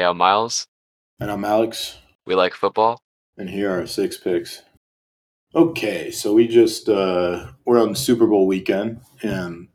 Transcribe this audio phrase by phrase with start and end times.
[0.00, 0.66] Hey, I'm Miles.
[1.20, 1.98] And I'm Alex.
[2.24, 3.02] We like football.
[3.36, 4.62] And here are six picks.
[5.54, 9.68] Okay, so we just uh we're on Super Bowl weekend and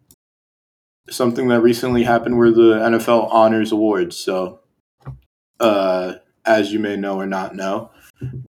[1.12, 4.17] something that recently happened were the NFL Honors Awards.
[4.17, 4.62] So
[5.60, 7.92] uh as you may know or not know,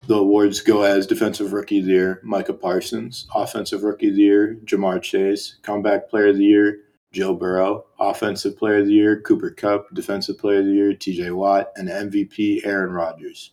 [0.07, 4.21] the awards go as Defensive Rookie of the Year, Micah Parsons, Offensive Rookie of the
[4.25, 6.81] Year, Ja'Marr Chase, Comeback Player of the Year,
[7.13, 11.35] Joe Burrow, Offensive Player of the Year, Cooper Kupp, Defensive Player of the Year, TJ
[11.35, 13.53] Watt, and MVP Aaron Rodgers.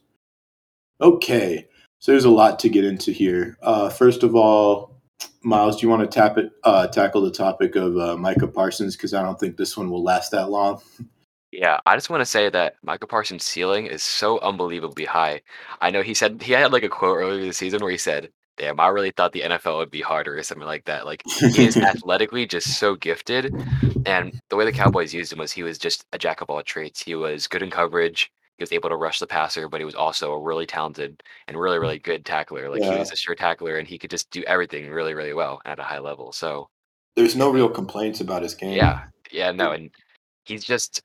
[1.01, 1.67] Okay,
[1.99, 3.57] so there's a lot to get into here.
[3.61, 4.95] Uh, first of all,
[5.43, 8.95] Miles, do you want to tap it, uh, tackle the topic of uh, Micah Parsons?
[8.95, 10.81] Because I don't think this one will last that long.
[11.51, 15.41] Yeah, I just want to say that Micah Parsons' ceiling is so unbelievably high.
[15.81, 18.29] I know he said he had like a quote earlier this season where he said,
[18.59, 21.05] "Damn, I really thought the NFL would be harder" or something like that.
[21.05, 23.53] Like he is athletically just so gifted,
[24.05, 26.61] and the way the Cowboys used him was he was just a jack of all
[26.61, 27.01] trades.
[27.01, 28.31] He was good in coverage.
[28.57, 31.57] He was able to rush the passer, but he was also a really talented and
[31.57, 32.69] really, really good tackler.
[32.69, 35.61] Like he was a sure tackler, and he could just do everything really, really well
[35.65, 36.33] at a high level.
[36.33, 36.67] So
[37.15, 38.73] there's no real complaints about his game.
[38.73, 39.89] yeah, yeah, no, and
[40.45, 41.01] he's just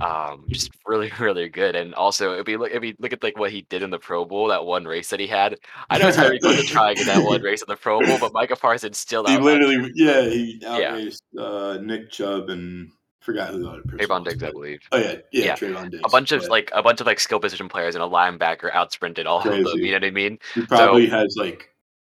[0.00, 1.76] um, just really, really good.
[1.76, 3.98] And also, if we look, if we look at like what he did in the
[3.98, 5.56] Pro Bowl, that one race that he had,
[5.90, 8.32] I know be fun to try again that one race in the Pro Bowl, but
[8.32, 13.68] Micah Parsons still he literally, yeah, he Yeah, uh, Nick Chubb and forgot who the
[13.68, 14.80] other person Trevon Diggs, I believe.
[14.92, 17.68] oh yeah, yeah, Yeah, Trevon a bunch of like a bunch of like skill position
[17.68, 19.78] players and a linebacker out sprinted all of them.
[19.78, 20.38] You know what I mean?
[20.54, 21.70] He So probably has like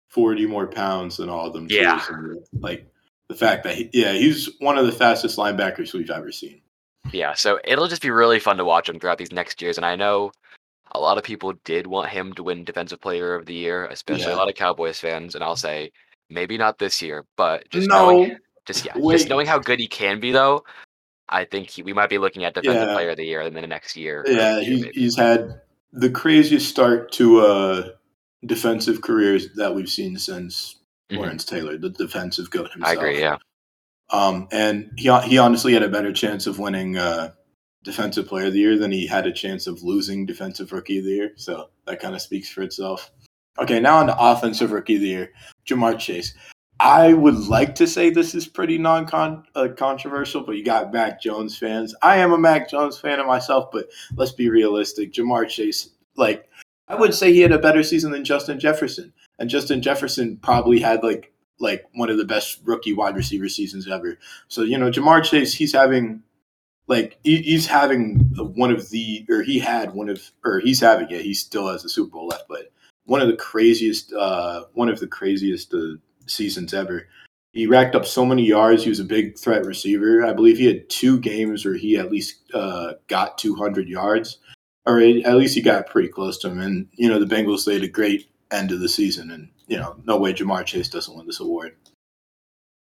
[0.09, 1.75] 40 more pounds than all of them too.
[1.75, 2.15] yeah, So
[2.59, 2.87] like
[3.27, 6.61] the fact that he, yeah, he's one of the fastest linebackers we've ever seen.
[7.11, 7.33] Yeah.
[7.33, 9.77] So it'll just be really fun to watch him throughout these next years.
[9.77, 10.31] And I know
[10.93, 14.33] a lot of people did want him to win Defensive Player of the Year, especially
[14.33, 15.35] a lot of Cowboys fans.
[15.35, 15.91] And I'll say
[16.29, 20.19] maybe not this year, but just knowing, just yeah, just knowing how good he can
[20.19, 20.63] be, though,
[21.29, 23.53] I think he, we might be looking at Defensive Yeah, Player of the Year in
[23.53, 27.89] the next year yeah, he, he's had the craziest start to uh
[28.45, 30.79] defensive careers that we've seen since
[31.09, 32.97] hmm Lawrence Taylor, the defensive goat himself.
[32.97, 33.21] I agree.
[33.21, 33.37] Yeah,
[34.09, 37.31] Um, and he he honestly had a better chance of winning uh,
[37.83, 41.05] defensive player of the year than he had a chance of losing defensive rookie of
[41.05, 41.31] the year.
[41.35, 43.11] So that kind of speaks for itself.
[43.59, 45.31] Okay, now on to offensive rookie of the year,
[45.67, 46.33] Ja'Marr Chase.
[46.79, 49.07] I would like to say this is pretty non
[49.55, 51.93] uh, controversial, but you got Mac Jones fans.
[52.01, 55.13] I am a Mac Jones fan of myself, but let's be realistic.
[55.13, 56.49] Ja'Marr Chase, like,
[56.87, 60.79] I would say he had a better season than Justin Jefferson, and Justin Jefferson probably
[60.79, 64.17] had like like one of the best rookie wide receiver seasons ever.
[64.47, 66.23] So you know, Ja'Marr Chase, he's having
[66.87, 68.19] like he, he's having
[68.55, 71.21] one of the or he had one of or he's having it.
[71.21, 72.71] He still has the Super Bowl left, but
[73.05, 77.07] one of the craziest uh one of the craziest uh, seasons ever.
[77.53, 78.83] He racked up so many yards.
[78.83, 80.25] He was a big threat receiver.
[80.25, 84.39] I believe he had two games where he at least uh, got 200 yards,
[84.87, 86.59] or at least he got pretty close to him.
[86.59, 89.95] And you know, the Bengals laid a great end of the season, and you know,
[90.05, 91.75] no way Ja'Marr Chase doesn't win this award.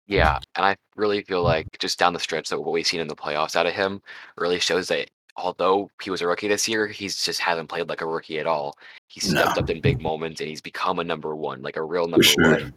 [0.05, 0.37] yeah.
[0.55, 3.15] And I really feel like just down the stretch that what we've seen in the
[3.15, 3.99] playoffs out of him
[4.37, 8.01] really shows that although he was a rookie this year, he's just hasn't played like
[8.01, 8.77] a rookie at all.
[9.07, 11.83] He stepped No, up in big moments and he's become a number one, like a
[11.83, 12.51] real number sure.
[12.51, 12.73] one.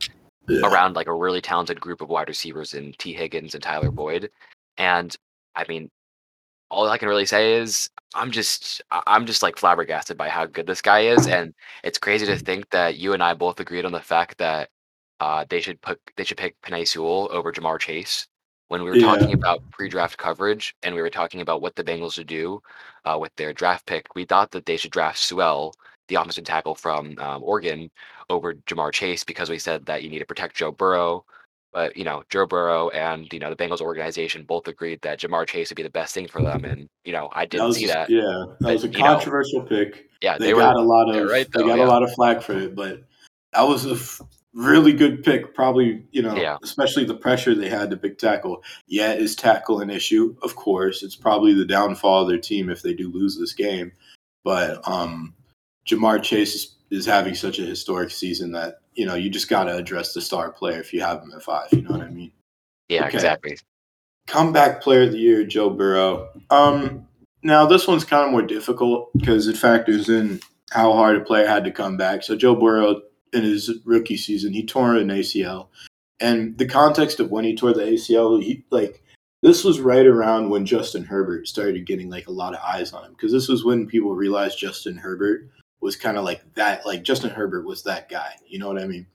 [0.49, 0.67] Yeah.
[0.67, 4.31] around like a really talented group of wide receivers in Tee Higgins and Tyler Boyd.
[4.78, 5.15] And
[5.55, 5.91] I mean,
[6.71, 10.66] all I can really say is I'm just I'm just like flabbergasted by how good
[10.66, 11.54] this guy is, and
[11.84, 14.71] it's crazy to think that you and I both agreed on the fact that
[15.21, 18.26] uh, they should put they should pick Penei Sewell over Ja'Marr Chase.
[18.69, 22.12] When we were talking about pre-draft coverage and we were talking about what the Bengals
[22.12, 22.62] should do
[23.04, 25.75] uh, with their draft pick, we thought that they should draft Sewell,
[26.06, 27.91] the offensive tackle from um, Oregon,
[28.28, 31.25] over Ja'Marr Chase because we said that you need to protect Joe Burrow.
[31.72, 35.47] But you know, Joe Burrow and you know the Bengals organization both agreed that Ja'Marr
[35.47, 37.92] Chase would be the best thing for them, and you know I didn't see was
[37.92, 38.10] that.
[38.10, 40.10] yeah, that But was a you know, controversial pick.
[40.20, 41.69] yeah, They they were got a lot of right they though.
[41.69, 43.03] got a lot of flack for it, but
[43.53, 44.20] that was a f-
[44.53, 45.54] really good pick.
[45.54, 48.64] Probably you know, yeah, especially the pressure they had to pick tackle.
[48.88, 50.34] Yeah, is tackle an issue?
[50.42, 53.93] Of course, it's probably the downfall of their team if they do lose this game.
[54.43, 55.34] But um,
[55.87, 59.64] Ja'Marr Chase is, is having such a historic season that you know you just got
[59.64, 61.69] to address the star player if you have him at five.
[61.72, 62.32] You know what I mean?
[62.88, 63.16] yeah, Okay.
[63.16, 63.58] exactly.
[64.26, 66.28] Comeback player of the year, Joe Burrow.
[66.50, 67.06] Um,
[67.42, 70.40] now this one's kind of more difficult because it factors in
[70.70, 72.22] how hard a player had to come back.
[72.22, 73.00] So Joe Burrow
[73.32, 75.69] in his rookie season, he tore an ACL,
[76.20, 79.02] and the context of when he tore the ACL, he like
[79.42, 83.04] this was right around when Justin Herbert started getting like a lot of eyes on
[83.04, 85.48] him because this was when people realized Justin Herbert
[85.81, 86.85] was kind of like that.
[86.87, 88.35] Like Justin Herbert was that guy.
[88.47, 89.06] You know what I mean?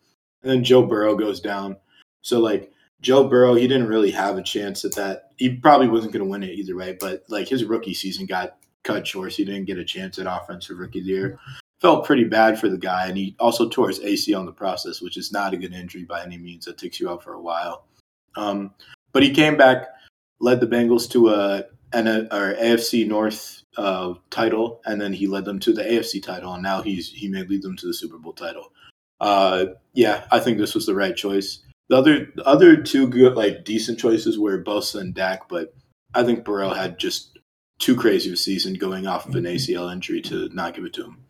[0.43, 1.77] And then Joe Burrow goes down.
[2.21, 2.71] So like
[3.01, 5.31] Joe Burrow, he didn't really have a chance at that.
[5.37, 8.57] He probably wasn't going to win it either way, but like his rookie season got
[8.83, 9.31] cut short.
[9.31, 11.39] So he didn't get a chance at offensive rookie of the year.
[11.81, 15.01] Felt pretty bad for the guy, and he also tore his ACL in the process,
[15.01, 16.65] which is not a good injury by any means.
[16.65, 17.85] That takes you out for a while.
[18.37, 18.73] Um,
[19.11, 19.89] but he came back,
[20.39, 25.27] led the Bengals to a an a, or AFC North uh, title, and then he
[25.27, 27.93] led them to the AFC title, and now he's he may lead them to the
[27.93, 28.71] Super Bowl title.
[29.19, 31.59] Uh, yeah, I think this was the right choice.
[31.89, 35.73] The other the other two good like decent choices were Bosa and Dak, but
[36.13, 37.37] I think Burrow had just
[37.79, 40.93] too crazy of a season going off of an ACL injury to not give it
[40.93, 41.24] to him.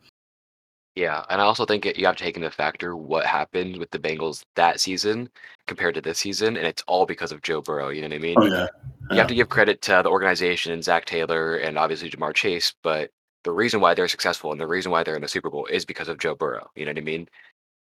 [0.96, 3.90] Yeah, and I also think it, you have to take into factor what happened with
[3.90, 5.28] the Bengals that season
[5.66, 7.90] compared to this season, and it's all because of Joe Burrow.
[7.90, 8.36] You know what I mean?
[8.38, 8.66] Oh yeah,
[9.10, 12.72] You have to give credit to the organization and Zac Taylor and obviously Ja'Marr Chase,
[12.82, 13.10] but
[13.44, 15.84] the reason why they're successful and the reason why they're in the Super Bowl is
[15.84, 16.70] because of Joe Burrow.
[16.74, 17.28] You know what I mean?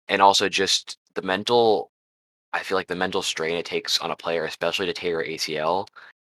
[0.08, 1.90] And also just the mental.
[2.52, 5.88] I feel like the mental strain it takes on a player, especially to tear ACL,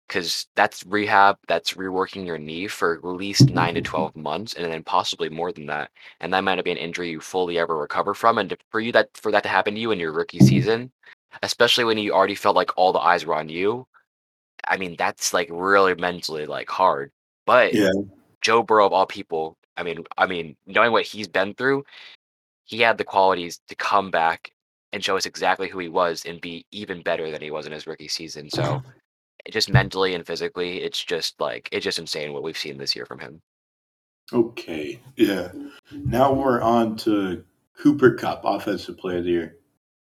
[0.08, 3.90] because that's rehab, that's reworking your knee for at least nine to mm-hmm.
[3.90, 5.90] 12 months, and then possibly more than that.
[6.20, 8.38] And that might not be an injury you fully ever recover from.
[8.38, 10.90] And for you that for that to happen to you in your rookie season,
[11.42, 13.86] especially when you already felt like all the eyes were on you,
[14.66, 17.12] I mean, that's like really mentally like hard.
[17.46, 17.90] But yeah,
[18.40, 21.84] Joe Burrow of all people, I mean, I mean, knowing what he's been through,
[22.64, 24.52] he had the qualities to come back
[24.92, 27.72] and show us exactly who he was and be even better than he was in
[27.72, 28.48] his rookie season.
[28.48, 28.82] So
[29.50, 33.06] just mentally and physically, it's just like it's just insane what we've seen this year
[33.06, 33.40] from him.
[34.32, 35.50] Okay, yeah.
[35.92, 37.44] Now we're on to
[37.78, 39.56] Cooper Kupp, Offensive Player of the Year.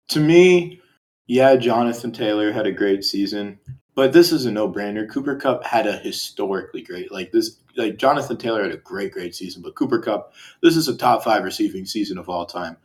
[0.08, 0.80] To me,
[1.28, 3.60] yeah, Jonathan Taylor had a great season,
[3.94, 5.08] but this is a no-brainer.
[5.08, 9.36] Cooper Kupp had a historically great, like this, like Jonathan Taylor had a great, great
[9.36, 12.76] season, but Cooper Kupp, this is a top five receiving season of all time.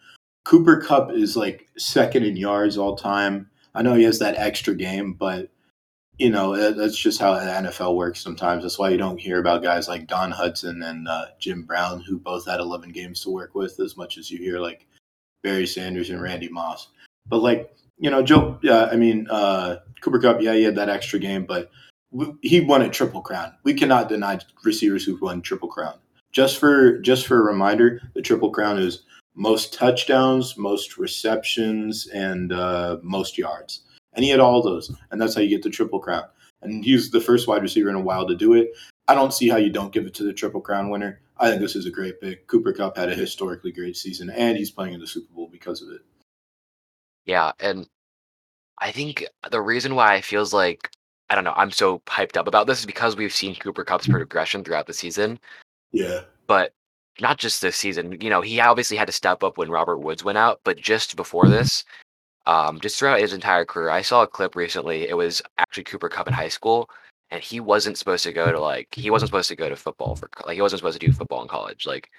[0.43, 3.49] Cooper Kupp is like second in yards all time.
[3.73, 5.49] I know he has that extra game, but
[6.17, 8.63] you know that's just how the NFL works sometimes.
[8.63, 12.17] That's why you don't hear about guys like Don Hutson and uh, Jim Brown, who
[12.17, 14.87] both had 11 games to work with, as much as you hear like
[15.43, 16.87] Barry Sanders and Randy Moss.
[17.27, 20.89] But like you know, Joe, yeah, I mean uh, Cooper Kupp, yeah, he had that
[20.89, 21.71] extra game, but
[22.11, 23.53] w- he won a triple crown.
[23.63, 25.95] We cannot deny receivers who won triple crown.
[26.31, 29.03] Just for just for a reminder, the triple crown is
[29.35, 33.81] most touchdowns, most receptions, and uh, most yards.
[34.15, 36.23] And he had all those, and that's how you get the triple crown.
[36.61, 38.71] And he's the first wide receiver in a while to do it.
[39.07, 41.21] I don't see how you don't give it to the triple crown winner.
[41.37, 42.47] I think this is a great pick.
[42.47, 45.81] Cooper Kupp had a historically great season, and he's playing in the Super Bowl because
[45.81, 46.01] of it.
[47.25, 47.87] Yeah, and
[48.79, 50.89] I think the reason why it feels like
[51.29, 54.05] I don't know, I'm so hyped up about this is because we've seen Cooper Kupp's
[54.05, 54.13] mm-hmm.
[54.13, 55.39] progression throughout the season,
[55.91, 56.73] Yeah, but
[57.19, 58.17] not just this season.
[58.21, 61.15] You know, he obviously had to step up when Robert Woods went out, but just
[61.15, 61.83] before this,
[62.47, 65.07] um, just throughout his entire career, I saw a clip recently.
[65.07, 66.89] It was actually Cooper Kupp in high school,
[67.31, 70.15] and he wasn't supposed to go to like he wasn't supposed to go to football
[70.15, 71.85] for like he wasn't supposed to do football in college.
[71.85, 72.09] Like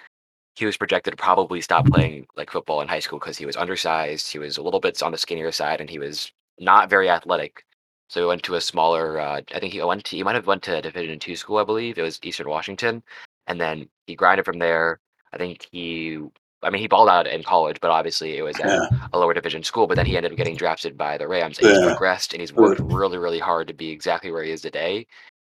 [0.56, 3.56] he was projected to probably stop playing like football in high school because he was
[3.56, 4.32] undersized.
[4.32, 7.64] He was a little bit on the skinnier side, and he was not very athletic.
[8.08, 9.20] So he went to a smaller.
[9.20, 10.16] Uh, I think he went to.
[10.16, 11.98] He might have went to a Division two school, I believe.
[11.98, 13.02] It was Eastern Washington,
[13.46, 15.00] and then he grinded from there.
[15.32, 16.18] I think he.
[16.62, 19.34] I mean, he balled out in college, but obviously it was at yeah, a lower
[19.34, 19.86] division school.
[19.86, 21.80] But then he ended up getting drafted by the Rams, and he's Yeah.
[21.80, 25.06] progressed and he's worked really, really hard to be exactly where he is today.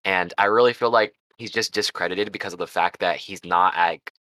[0.05, 3.75] And I really feel like he's just discredited because of the fact that he's not
[3.75, 4.13] like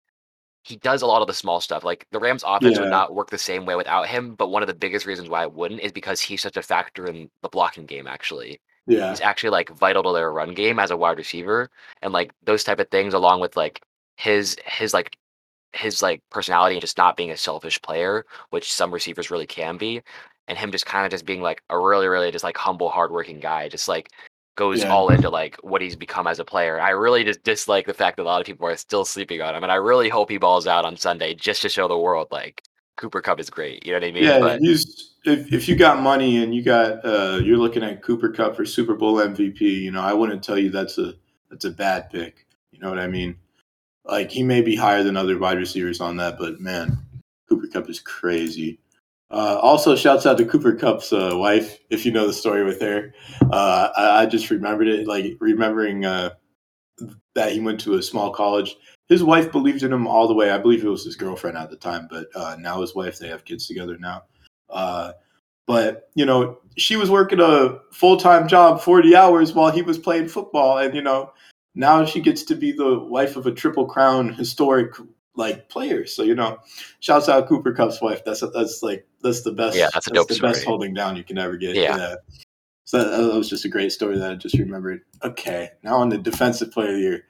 [0.64, 1.84] he does a lot of the small stuff.
[1.84, 4.34] Like the Rams offense would not work the same way without him.
[4.34, 7.06] But one of the biggest reasons why it wouldn't is because he's such a factor
[7.06, 8.06] in the blocking game.
[8.06, 11.70] Actually, yeah, he's actually like vital to their run game as a wide receiver,
[12.02, 13.82] and like those type of things, along with like
[14.16, 15.16] his his like
[15.72, 19.76] his like personality and just not being a selfish player, which some receivers really can
[19.76, 20.02] be,
[20.48, 23.40] and him just kind of just being like a really really just like humble, hardworking
[23.40, 24.10] guy, just like
[24.56, 24.88] goes Yeah.
[24.92, 26.80] all into like what he's become as a player.
[26.80, 29.54] I really just dislike the fact that a lot of people are still sleeping on
[29.54, 32.28] him, and I really hope he balls out on Sunday just to show the world
[32.32, 32.62] like
[32.96, 33.86] Cooper Kupp is great.
[33.86, 34.24] You know what I mean?
[34.24, 34.38] yeah.
[34.40, 34.60] but
[35.24, 38.64] if if you got money and you got uh, you're looking at Cooper Kupp for
[38.64, 39.60] Super Bowl MVP.
[39.60, 41.14] You know, I wouldn't tell you that's a
[41.50, 42.46] that's a bad pick.
[42.72, 43.36] You know what I mean?
[44.04, 46.98] Like he may be higher than other wide receivers on that, but man,
[47.48, 48.78] Cooper Kupp is crazy.
[49.30, 51.78] Uh, also, shouts out to Cooper Kupp's uh, wife.
[51.90, 53.12] If you know the story with her,
[53.52, 55.06] uh, I, I just remembered it.
[55.06, 56.30] Like remembering uh,
[57.34, 58.76] that he went to a small college.
[59.08, 60.50] His wife believed in him all the way.
[60.50, 63.18] I believe it was his girlfriend at the time, but uh, now his wife.
[63.18, 64.24] They have kids together now.
[64.70, 65.12] Uh,
[65.66, 69.98] but you know, she was working a full time job, forty hours, while he was
[69.98, 71.32] playing football, and you know,
[71.78, 74.94] now she gets to be the wife of a triple crown historic
[75.36, 76.06] like player.
[76.06, 76.58] So you know,
[76.98, 78.24] shouts out Cooper Kupp's wife.
[78.24, 79.76] That's that's like that's the best.
[79.76, 81.76] Yeah, that's a dope the best holding down you can ever get.
[81.76, 82.16] Yeah.
[82.84, 85.02] So that, that was just a great story that I just remembered.
[85.22, 87.24] Okay, now on the defensive player of the year.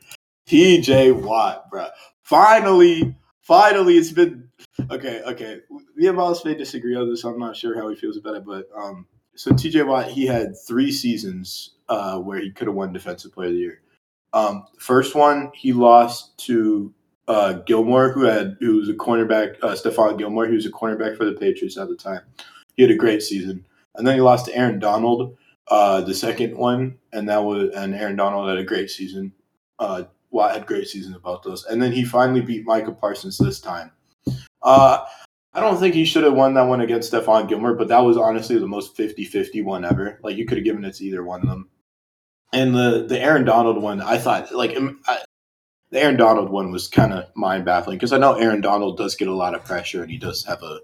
[0.49, 1.89] TJ Watt, bro.
[2.23, 4.49] Finally, finally, it's been
[4.91, 5.21] okay.
[5.27, 5.61] Okay,
[5.95, 7.23] me and Miles may disagree on this.
[7.23, 10.55] I'm not sure how he feels about it, but um, so TJ Watt, he had
[10.67, 13.83] three seasons uh, where he could have won Defensive Player of the Year.
[14.33, 16.93] Um, first one, he lost to
[17.29, 21.17] uh, Gilmore, who had who was a cornerback, uh, Stephon Gilmore, who was a cornerback
[21.17, 22.23] for the Patriots at the time.
[22.77, 25.37] He had a great season, and then he lost to Aaron Donald,
[25.69, 29.33] uh, the second one, and that was and Aaron Donald had a great season.
[29.79, 33.61] Uh, Watt had great season about those, and then he finally beat Micah Parsons this
[33.61, 33.91] time.
[34.63, 35.05] Uh,
[35.55, 38.17] I don't think he should have won that one against Stephon Gilmore, but that was
[38.17, 40.21] honestly the most 50-50 one ever.
[40.23, 41.69] Like you could have given it to either one of them.
[42.53, 44.77] And the the Aaron Donald one, I thought like
[45.07, 45.19] I,
[45.91, 49.15] the Aaron Donald one was kind of mind baffling because I know Aaron Donald does
[49.15, 50.81] get a lot of pressure and he does have a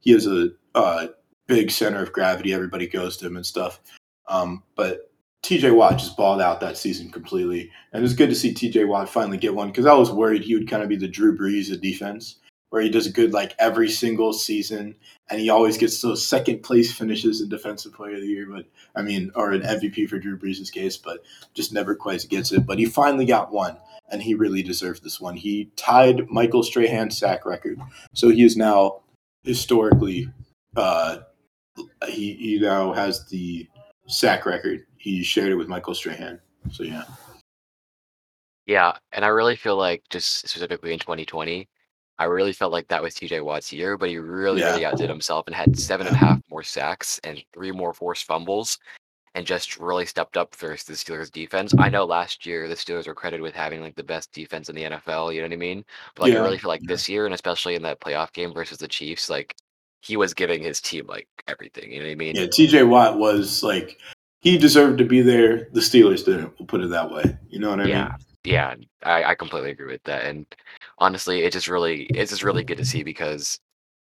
[0.00, 1.08] he has a uh,
[1.46, 2.52] big center of gravity.
[2.52, 3.80] Everybody goes to him and stuff.
[4.28, 5.10] Um, but
[5.42, 8.88] TJ Watt just balled out that season completely, and it was good to see TJ
[8.88, 11.36] Watt finally get one because I was worried he would kind of be the Drew
[11.36, 12.36] Brees of defense,
[12.70, 14.94] where he does good like every single season,
[15.30, 18.66] and he always gets those second place finishes in Defensive Player of the Year, but
[18.94, 22.66] I mean, or an MVP for Drew Brees' case, but just never quite gets it.
[22.66, 23.76] But he finally got one,
[24.10, 25.36] and he really deserved this one.
[25.36, 27.80] He tied Michael Strahan's sack record,
[28.14, 29.00] so he is now
[29.44, 30.28] historically.
[30.76, 31.18] Uh,
[32.08, 33.68] he he now has the
[34.08, 34.86] sack record.
[34.96, 36.40] He shared it with Michael Strahan.
[36.70, 37.04] So yeah.
[38.66, 41.68] Yeah, and I really feel like just specifically in 2020,
[42.18, 44.70] I really felt like that was TJ Watt's year, but he really, Yeah.
[44.70, 48.24] really outdid himself and had seven and a half more sacks and three more forced
[48.24, 48.78] fumbles
[49.34, 51.74] and just really stepped up versus the Steelers defense.
[51.78, 54.74] I know last year the Steelers were credited with having like the best defense in
[54.76, 55.84] the NFL, you know what I mean?
[56.14, 58.78] But like I really feel like this year and especially in that playoff game versus
[58.78, 59.54] the Chiefs, like
[60.00, 62.34] he was giving his team like everything, you know what I mean?
[62.36, 63.98] Yeah, TJ Watt was like
[64.40, 65.68] he deserved to be there.
[65.72, 66.54] The Steelers didn't.
[66.58, 67.36] We'll put it that way.
[67.50, 68.04] You know what I Yeah.
[68.04, 68.16] mean?
[68.44, 70.24] Yeah, I, I completely agree with that.
[70.24, 70.46] And
[70.98, 73.58] honestly, it just really it's just really good to see because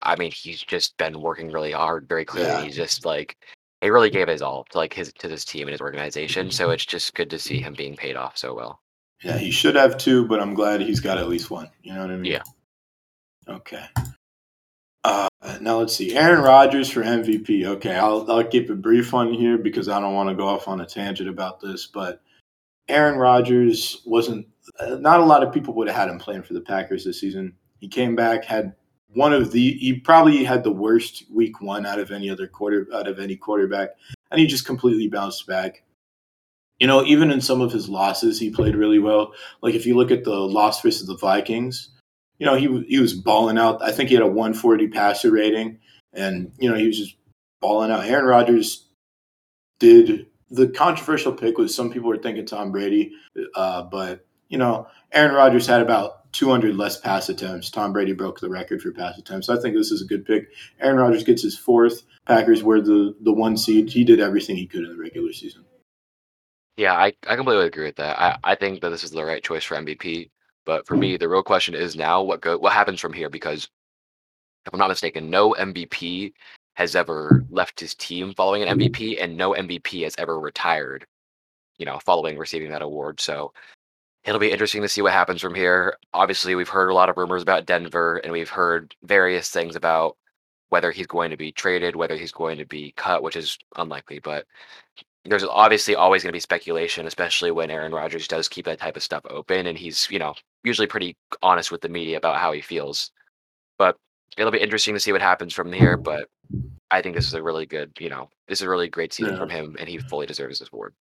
[0.01, 2.51] I mean he's just been working really hard, very clearly.
[2.51, 2.63] Yeah.
[2.63, 3.37] He's just like
[3.81, 6.51] he really gave his all to like his to this team and his organization.
[6.51, 8.81] So it's just good to see him being paid off so well.
[9.23, 11.69] Yeah, he should have two, but I'm glad he's got at least one.
[11.81, 12.31] You know what I mean?
[12.31, 12.43] Yeah.
[13.47, 13.83] Okay.
[15.03, 15.27] Uh,
[15.61, 16.15] now let's see.
[16.15, 17.65] Aaron Rodgers for MVP.
[17.65, 20.67] Okay, I'll I'll keep it brief on here because I don't want to go off
[20.67, 21.87] on a tangent about this.
[21.87, 22.21] But
[22.87, 24.47] Aaron Rodgers wasn't.
[24.79, 27.19] Uh, not a lot of people would have had him playing for the Packers this
[27.19, 27.53] season.
[27.79, 28.75] He came back, had
[29.13, 29.73] one of the.
[29.73, 33.35] He probably had the worst week one out of any other quarter out of any
[33.35, 33.89] quarterback,
[34.31, 35.83] and he just completely bounced back.
[36.79, 39.33] You know, even in some of his losses, he played really well.
[39.61, 41.89] Like if you look at the loss versus the Vikings,
[42.39, 43.81] you know, he he was balling out.
[43.81, 45.79] I think he had a 140 passer rating,
[46.13, 47.15] and you know he was just
[47.61, 48.05] balling out.
[48.05, 48.87] Aaron Rodgers
[49.79, 53.13] did the controversial pick was some people were thinking Tom Brady,
[53.55, 57.69] uh, but you know Aaron Rodgers had about 200 less pass attempts.
[57.69, 59.47] Tom Brady broke the record for pass attempts.
[59.47, 60.49] So I think this is a good pick.
[60.79, 62.03] Aaron Rodgers gets his fourth.
[62.25, 63.89] Packers were the the one seed.
[63.89, 65.65] He did everything he could in the regular season.
[66.75, 68.21] Yeah, I, I completely agree with that.
[68.21, 70.29] I, I think that this is the right choice for MVP.
[70.63, 73.67] But for me, the real question is now what go what happens from here because
[74.65, 76.33] if I'm not mistaken, no MVP
[76.75, 81.05] has ever left his team following an MVP, and no MVP has ever retired,
[81.79, 83.19] you know, following receiving that award.
[83.19, 83.53] So
[84.27, 85.97] it'll be interesting to see what happens from here.
[86.13, 90.17] Obviously, we've heard a lot of rumors about Denver, and we've heard various things about
[90.69, 94.19] whether he's going to be traded, whether he's going to be cut, which is unlikely,
[94.19, 94.45] but
[95.25, 98.97] there's obviously always going to be speculation, especially when Aaron Rodgers does keep that type
[98.97, 102.53] of stuff open, and he's you know usually pretty honest with the media about how
[102.53, 103.11] he feels.
[103.79, 103.97] But
[104.37, 105.97] it'll be interesting to see what happens from here.
[105.97, 106.29] But
[106.91, 109.33] I think this is a really good, you know, this is a really great season
[109.33, 109.39] Yeah.
[109.39, 110.95] from him, and he fully deserves this award.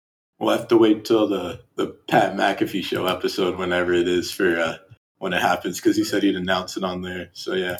[0.43, 4.59] We'll have to wait till the the Pat McAfee show episode, whenever it is, for
[4.59, 4.79] uh,
[5.19, 7.31] when it happens, because he said he'd announce it on there.
[7.33, 7.77] So yeah,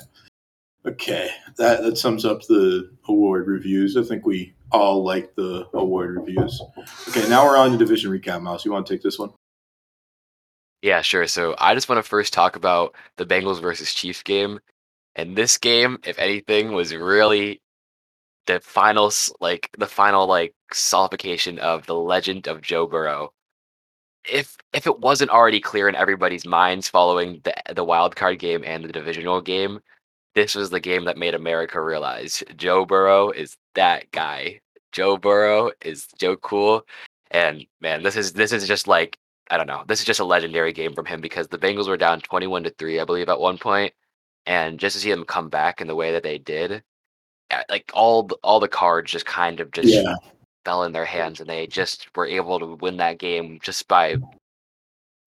[0.85, 3.97] okay, that that sums up the award reviews.
[3.97, 6.61] I think we all like the award reviews.
[7.09, 8.41] Okay, now we're on to division recap.
[8.41, 9.33] Mouse, you want to take this one?
[10.81, 11.27] Yeah, sure.
[11.27, 14.61] So I just want to first talk about the Bengals versus Chiefs game.
[15.17, 17.61] And this game, if anything, was really
[18.47, 23.33] the final, like the final, like solidification of the legend of Joe Burrow.
[24.25, 28.63] If if it wasn't already clear in everybody's minds following the the wild card game
[28.65, 29.79] and the divisional game,
[30.35, 34.61] this was the game that made America realize Joe Burrow is that guy.
[34.91, 36.85] Joe Burrow is Joe Cool,
[37.31, 39.17] and man, this is this is just like
[39.51, 39.83] I don't know.
[39.87, 42.69] This is just a legendary game from him because the Bengals were down 21 to
[42.71, 43.93] 3, I believe, at one point,
[44.45, 46.83] And just to see them come back in the way that they did,
[47.69, 50.15] like all the, all the cards just kind of just Yeah,
[50.65, 54.15] fell in their hands and they just were able to win that game just by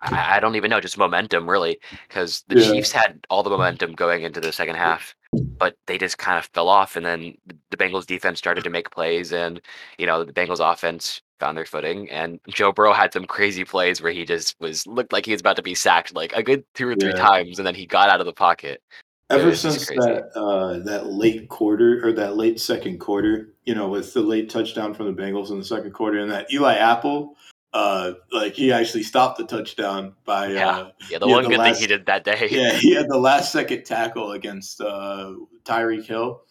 [0.01, 1.79] I, I don't even know, just momentum really,
[2.09, 2.73] because the Yeah.
[2.73, 5.15] Chiefs had all the momentum going into the second half,
[5.59, 8.71] but they just kind of fell off, and then the- the Bengals defense started to
[8.71, 9.61] make plays, and
[9.99, 14.03] you know the Bengals offense found their footing, and Joe Burrow had some crazy plays
[14.03, 16.65] where he just was looked like he was about to be sacked like a good
[16.75, 17.25] two or three Yeah.
[17.27, 18.83] times, and then he got out of the pocket.
[19.29, 19.99] Ever since crazy.
[20.01, 24.49] that uh, that late quarter or that late second quarter, you know, with the late
[24.49, 27.35] touchdown from the Bengals in the second quarter, and that Eli Apple,
[27.73, 30.69] uh, like he actually stopped the touchdown by Yeah.
[30.71, 32.47] uh, Yeah, the one the good last- thing he did that day.
[32.53, 35.33] yeah, he had the last second tackle against uh,
[35.65, 36.43] Tyreek Hill.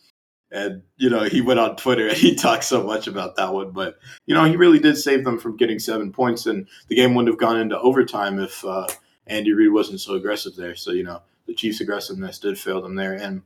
[0.51, 3.71] And, you know, he went on Twitter and he talked so much about that one.
[3.71, 6.45] But, you know, he really did save them from getting seven points.
[6.45, 8.87] And the game wouldn't have gone into overtime if uh,
[9.27, 10.75] Andy Reid wasn't so aggressive there.
[10.75, 13.13] So, you know, the Chiefs' aggressiveness did fail them there.
[13.13, 13.41] And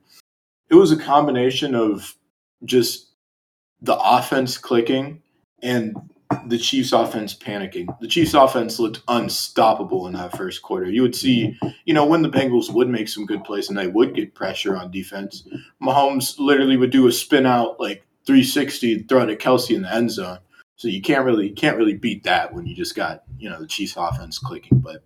[0.70, 2.16] it was a combination of
[2.66, 3.12] just
[3.82, 5.22] the offense clicking
[5.62, 5.96] and
[6.46, 7.88] the Chiefs' offense panicking.
[8.00, 10.90] The Chiefs' offense looked unstoppable in that first quarter.
[10.90, 13.88] You would see, you know, when the Bengals would make some good plays and they
[13.88, 15.48] would get pressure on defense,
[15.82, 19.92] Mahomes literally would do a spin out like 360, and throw to Kelce in the
[19.92, 20.38] end zone.
[20.76, 23.60] So you can't really you can't really beat that when you just got you know
[23.60, 24.80] the Chiefs' offense clicking.
[24.80, 25.04] But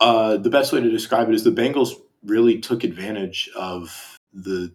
[0.00, 1.92] uh, the best way to describe it is the Bengals
[2.24, 4.72] really took advantage of the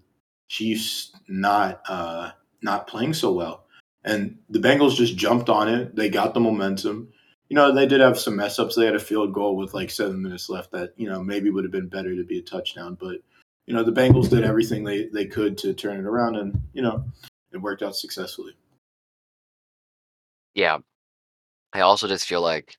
[0.49, 3.65] Chiefs not uh, not playing so well,
[4.03, 5.95] and the Bengals just jumped on it.
[5.95, 7.09] They got the momentum.
[7.47, 8.75] You know, they did have some mess ups.
[8.75, 11.63] They had a field goal with like seven minutes left that you know maybe would
[11.63, 13.17] have been better to be a touchdown, but
[13.65, 16.81] you know the Bengals did everything they they could to turn it around, and you
[16.81, 17.05] know
[17.53, 18.53] it worked out successfully.
[20.53, 20.79] Yeah.
[21.73, 22.77] I also just feel like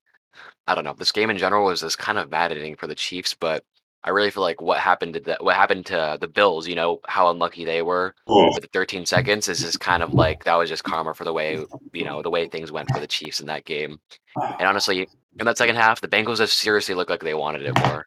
[0.66, 0.94] I don't know.
[0.96, 3.64] This game in general was just kind of maddening for the Chiefs, but
[4.04, 6.66] I really feel like what happened to the, what happened to the Bills.
[6.66, 8.32] You know how unlucky they were hmm.
[8.32, 9.48] Oh, with the 13 seconds.
[9.48, 12.30] Is just kind of like that was just karma for the way you know the
[12.30, 14.00] way things went for the Chiefs in that game.
[14.40, 14.56] Ah.
[14.58, 17.78] And honestly, in that second half, the Bengals just seriously looked like they wanted it
[17.78, 18.06] more.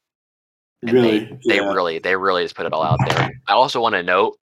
[0.81, 1.19] And really?
[1.45, 3.31] they, they really they really just put it all out there.
[3.47, 4.37] I also want to note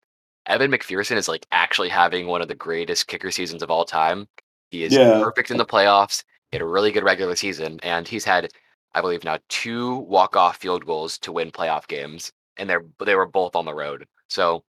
[0.46, 4.28] Evan McPherson is like actually having one of the greatest kicker seasons of all time.
[4.70, 5.22] He is Yeah.
[5.22, 6.24] perfect in the playoffs.
[6.52, 8.50] He had a really good regular season, and he's had,
[8.94, 13.26] I believe, now two walk-off field goals to win playoff games, and they're they were
[13.26, 14.06] both on the road.
[14.28, 14.64] So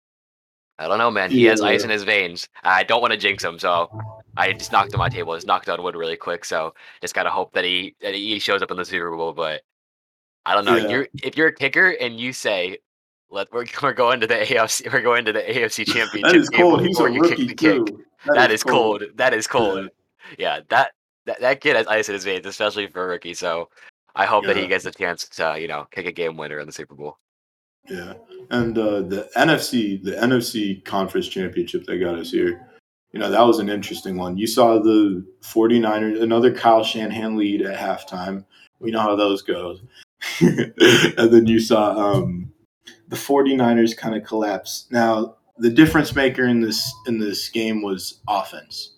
[0.78, 1.30] I don't know, man.
[1.30, 2.48] He has ice in his veins.
[2.62, 3.90] I don't want to jinx him, so
[4.36, 5.34] I just knocked on my table.
[5.34, 6.44] Just knocked on wood really quick.
[6.44, 9.32] So just gotta hope that he that he shows up in the Super Bowl.
[9.32, 9.62] But
[10.46, 10.76] I don't know.
[10.76, 10.88] Yeah.
[10.88, 12.78] You're if you're a kicker and you say,
[13.28, 14.92] "Let we're, we're going to the AFC.
[14.92, 16.80] We're going to the AFC Championship." That is game cold.
[16.80, 17.86] He's a before you kick rookie the kick.
[17.86, 18.04] too.
[18.34, 19.02] that is cold.
[19.16, 19.52] That is Yeah.
[19.52, 19.88] cold.
[20.38, 20.92] Yeah, that,
[21.26, 23.34] that that kid has ice in his veins, especially for a rookie.
[23.34, 23.68] So
[24.14, 26.66] I hope that he gets a chance to you know kick a game winner in
[26.66, 27.18] the Super Bowl.
[27.88, 28.14] Yeah,
[28.50, 32.68] and uh, the NFC, the NFC Conference Championship that got us here.
[33.12, 34.38] You know, that was an interesting one.
[34.38, 38.44] You saw the 49ers, another Kyle Shanahan lead at halftime.
[38.78, 39.76] We know how those go.
[40.40, 42.52] and then you saw um,
[43.08, 44.86] the 49ers kind of collapse.
[44.90, 48.94] Now, the difference maker in this in this game was offense.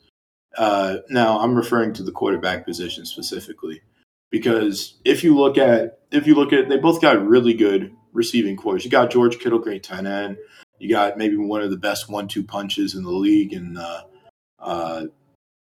[0.56, 3.82] Uh, now, I'm referring to the quarterback position specifically
[4.30, 8.56] because if you look at if you look at they both got really good receiving
[8.56, 8.78] corps.
[8.78, 10.38] You got George Kittle, great tight end.
[10.78, 14.02] You got maybe one of the best one-two punches in the league, in uh,
[14.58, 15.04] uh,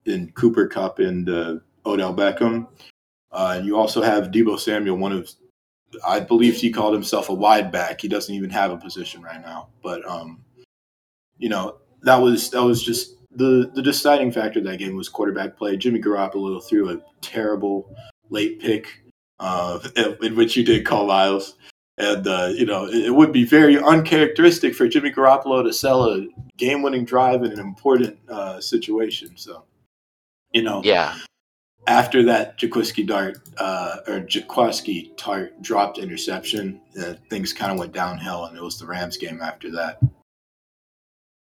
[0.05, 2.67] in Cooper Kupp and uh, Odell Beckham.
[3.31, 5.31] Uh, and you also have Deebo Samuel, one of
[6.05, 8.01] I believe he called himself a wide back.
[8.01, 10.43] He doesn't even have a position right now, but um,
[11.37, 15.09] you know that was that was just the the deciding factor of that game was
[15.09, 15.77] quarterback play.
[15.77, 17.95] Jimmy Garoppolo threw a terrible
[18.29, 19.03] late pick,
[19.39, 21.55] uh, in, in which you did call Miles.
[21.97, 26.05] And uh, you know it, it would be very uncharacteristic for Jimmy Garoppolo to sell
[26.05, 29.35] a game-winning drive in an important uh, situation.
[29.35, 29.65] So,
[30.51, 31.15] you know, Yeah,
[31.87, 37.93] after that Jaquiski Dart uh, or Jaquiski Tartt dropped interception, uh, things kind of went
[37.93, 39.99] downhill, and it was the Rams game after that.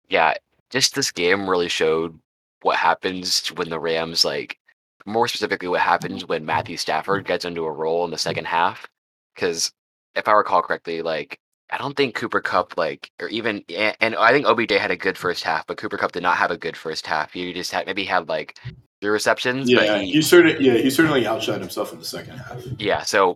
[0.08, 0.34] yeah.
[0.70, 2.20] Just this game really showed
[2.62, 4.58] what happens when the Rams like
[5.06, 8.88] more specifically what happens when Matthew Stafford gets into a role in the second half.
[9.34, 9.72] Because
[10.16, 11.40] if I recall correctly, like
[11.72, 14.98] I don't think Cooper Kupp like or even and, and I think OBJ had a
[14.98, 17.34] good first half, but Cooper Kupp did not have a good first half.
[17.34, 18.58] He just had maybe had like
[19.02, 22.38] three receptions, Yeah, but he, he certainly yeah he certainly outshined himself in the second
[22.38, 22.64] half.
[22.78, 23.02] yeah.
[23.04, 23.36] So.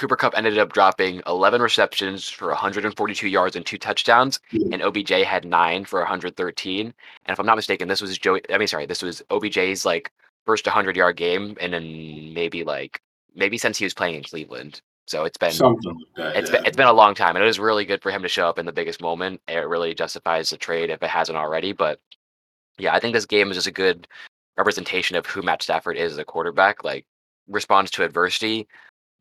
[0.00, 4.72] Cooper Kupp ended up dropping 11 receptions for 142 yards and two touchdowns, hmm.
[4.72, 6.86] and OBJ had nine for 113.
[6.86, 6.94] And
[7.26, 8.40] if I'm not mistaken, this was Joey.
[8.50, 10.10] I mean, sorry, this was OBJ's like
[10.46, 13.02] first 100 yard game, and then maybe like
[13.34, 14.80] maybe since he was playing in Cleveland.
[15.06, 16.36] So it's been Something like that.
[16.36, 16.56] it's yeah.
[16.56, 18.48] been it's been a long time, and it was really good for him to show
[18.48, 19.42] up in the biggest moment.
[19.48, 21.74] It really justifies the trade if it hasn't already.
[21.74, 22.00] But
[22.78, 24.08] yeah, I think this game is just a good
[24.56, 26.84] representation of who Matt Stafford is as a quarterback.
[26.84, 27.04] Like
[27.48, 28.66] responds to adversity,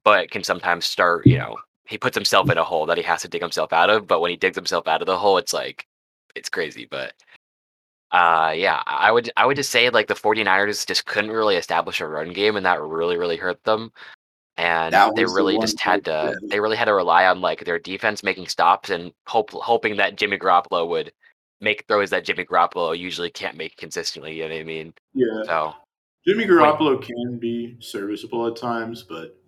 [0.03, 1.57] but can sometimes start, you know,
[1.87, 4.07] he puts himself in a hole that he has to dig himself out of.
[4.07, 5.87] But when he digs himself out of the hole, it's like
[6.35, 6.87] it's crazy.
[6.89, 7.13] But
[8.11, 12.01] uh yeah, I would I would just say like the 49ers just couldn't really establish
[12.01, 13.91] a run game and that really, really hurt them.
[14.57, 17.65] And they was the really just had to they really had to rely on like
[17.65, 21.11] their defense making stops and hope hoping that Jimmy Garoppolo would
[21.61, 24.93] make throws that Jimmy Garoppolo usually can't make consistently, you know what I mean?
[25.13, 25.73] Yeah, So
[26.27, 29.38] Jimmy Garoppolo can be serviceable at times, but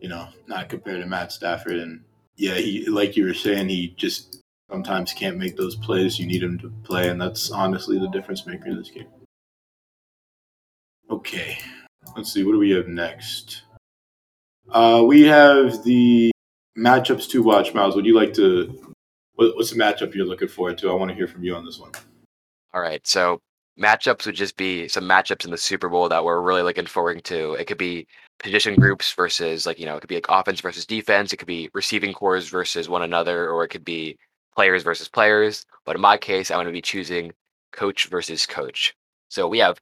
[0.00, 1.76] you know, not compared to Matt Stafford.
[1.76, 2.02] And
[2.36, 6.42] yeah, he like you were saying, he just sometimes can't make those plays you need
[6.42, 9.06] him to play, and that's honestly the difference maker in this game.
[11.10, 11.58] Okay,
[12.16, 12.44] let's see.
[12.44, 13.62] What do we have next?
[14.70, 16.32] Uh, we have the
[16.76, 17.72] matchups to watch.
[17.74, 18.94] Miles, would you like to?
[19.34, 20.90] What, what's the matchup you're looking forward to?
[20.90, 21.92] I want to hear from you on this one.
[22.74, 23.06] All right.
[23.06, 23.40] So
[23.80, 27.24] matchups would just be some matchups in the Super Bowl that we're really looking forward
[27.24, 27.54] to.
[27.54, 28.06] It could be
[28.38, 31.32] position groups versus like, you know, it could be like offense versus defense.
[31.32, 34.18] It could be receiving corps versus one another, or it could be
[34.54, 35.64] players versus players.
[35.84, 37.32] But in my case, I'm going to be choosing
[37.72, 38.94] coach versus coach.
[39.28, 39.78] So we have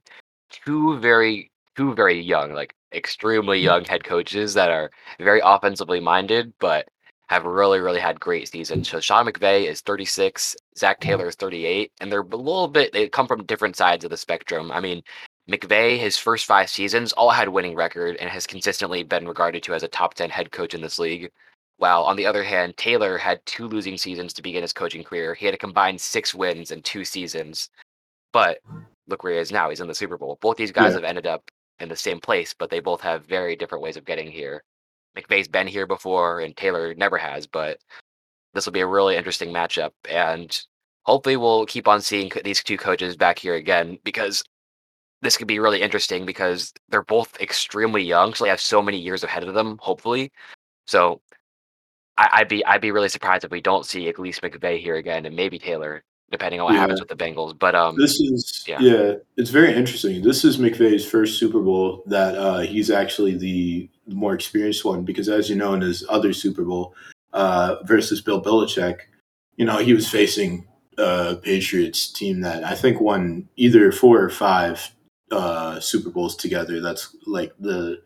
[0.49, 3.65] two very two very young, like extremely hmm.
[3.65, 6.87] young head coaches that are very offensively minded, but
[7.27, 8.89] have really, really had great seasons.
[8.89, 11.09] So Sean McVay is 36, Zac mm-hmm.
[11.09, 14.17] Taylor is 38, and they're a little bit, they come from different sides of the
[14.17, 14.71] spectrum.
[14.71, 15.01] I mean,
[15.49, 19.73] McVay, his first five seasons, all had winning record and has consistently been regarded to
[19.73, 21.31] as a top 10 head coach in this league.
[21.77, 25.33] While on the other hand, Taylor had two losing seasons to begin his coaching career.
[25.33, 27.69] He had a combined six wins in two seasons.
[28.31, 28.59] But
[29.07, 29.69] look where he is now.
[29.69, 30.37] He's in the Super Bowl.
[30.41, 30.99] Both these guys Yeah.
[30.99, 34.05] have ended up in the same place, but they both have very different ways of
[34.05, 34.63] getting here.
[35.15, 37.47] McVay's been here before, and Taylor never has.
[37.47, 37.79] But
[38.53, 40.57] this will be a really interesting matchup, and
[41.03, 44.43] hopefully, we'll keep on seeing these two coaches back here again because
[45.21, 48.97] this could be really interesting because they're both extremely young, so they have so many
[48.99, 49.77] years ahead of them.
[49.81, 50.31] Hopefully,
[50.87, 51.21] so
[52.17, 54.95] I, I'd be I'd be really surprised if we don't see at least McVay here
[54.95, 57.57] again, and maybe Taylor, depending on what happens with the Bengals.
[57.57, 58.79] But um, This is Yeah.
[58.79, 59.13] yeah.
[59.37, 60.21] it's very interesting.
[60.21, 65.29] This is McVay's first Super Bowl that uh, he's actually the more experienced one because,
[65.29, 66.93] as you know, in his other Super Bowl
[67.33, 68.99] uh, versus Bill Belichick,
[69.57, 74.29] you know he was facing a Patriots team that I think won either four or
[74.29, 74.91] five
[75.31, 76.81] uh, Super Bowls together.
[76.81, 78.01] That's like the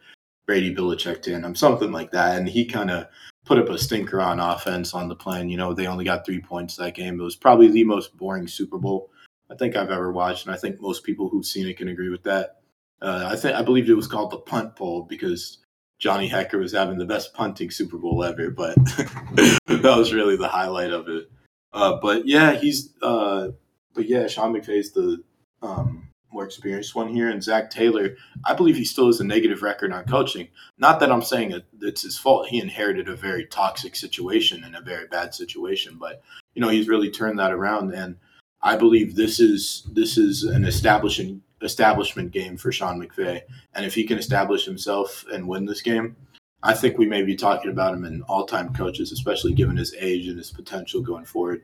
[0.48, 3.08] Brady Belichick tandem, something like that, and he kind of
[3.50, 5.50] put up a stinker on offense on the plan.
[5.50, 7.20] You know, they only got three points that game.
[7.20, 9.10] It was probably the most boring Super Bowl
[9.50, 12.10] I think I've ever watched, and I think most people who've seen it can agree
[12.10, 12.58] with that.
[13.02, 15.58] Uh, I think I believe it was called the Punt Bowl because
[15.98, 18.76] Johnny Hekker was having the best punting Super Bowl ever, but
[19.36, 21.32] that was really the highlight of it.
[21.74, 23.48] Uh, but yeah, he's uh,
[23.96, 25.24] but yeah, Sean McVay's the
[25.64, 28.16] um, more experienced one here, and Zac Taylor,
[28.46, 30.48] I believe he still has a negative record on coaching.
[30.78, 32.48] Not that I'm saying it, it's his fault.
[32.48, 36.22] He inherited a very toxic situation and a very bad situation, but
[36.54, 38.16] you know he's really turned that around and.
[38.62, 43.42] I believe this is this is an establishing establishment game for Sean McVay,
[43.74, 46.18] and if he can establish himself and win this game,
[46.62, 50.28] I think we may be talking about him in all-time coaches, especially given his age
[50.28, 51.62] and his potential going forward.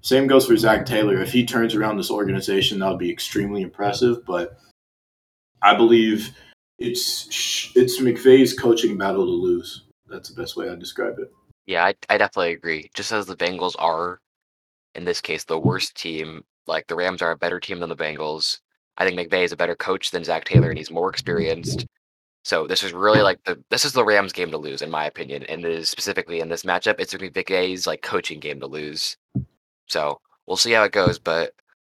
[0.00, 1.20] Same goes for Zac Taylor.
[1.20, 4.24] If he turns around this organization, that'll be extremely impressive.
[4.26, 4.58] But
[5.62, 6.30] I believe
[6.78, 9.84] it's it's McVay's coaching battle to lose.
[10.08, 11.32] That's the best way I describe it.
[11.66, 12.90] yeah, I I definitely agree.
[12.94, 14.20] Just as the Bengals are,
[14.94, 16.44] in this case, the worst team.
[16.66, 18.58] Like the Rams are a better team than the Bengals.
[18.98, 21.86] I think McVay is a better coach than Zach Taylor, and he's more experienced.
[22.44, 25.06] So this is really like the this is the Rams game to lose, in my
[25.06, 26.96] opinion, and it is specifically in this matchup.
[26.98, 29.16] It's McVay's like coaching game to lose.
[29.86, 31.52] So we'll see how it goes, but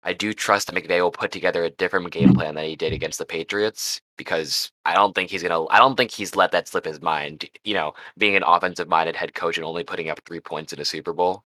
[0.04, 2.92] I do trust that McVay will put together a different game plan than he did
[2.92, 5.64] against the Patriots because I don't think he's gonna.
[5.66, 7.48] I don't think he's let that slip his mind.
[7.64, 10.84] You know, being an offensive-minded head coach and only putting up three points in a
[10.84, 11.42] Super Bowl.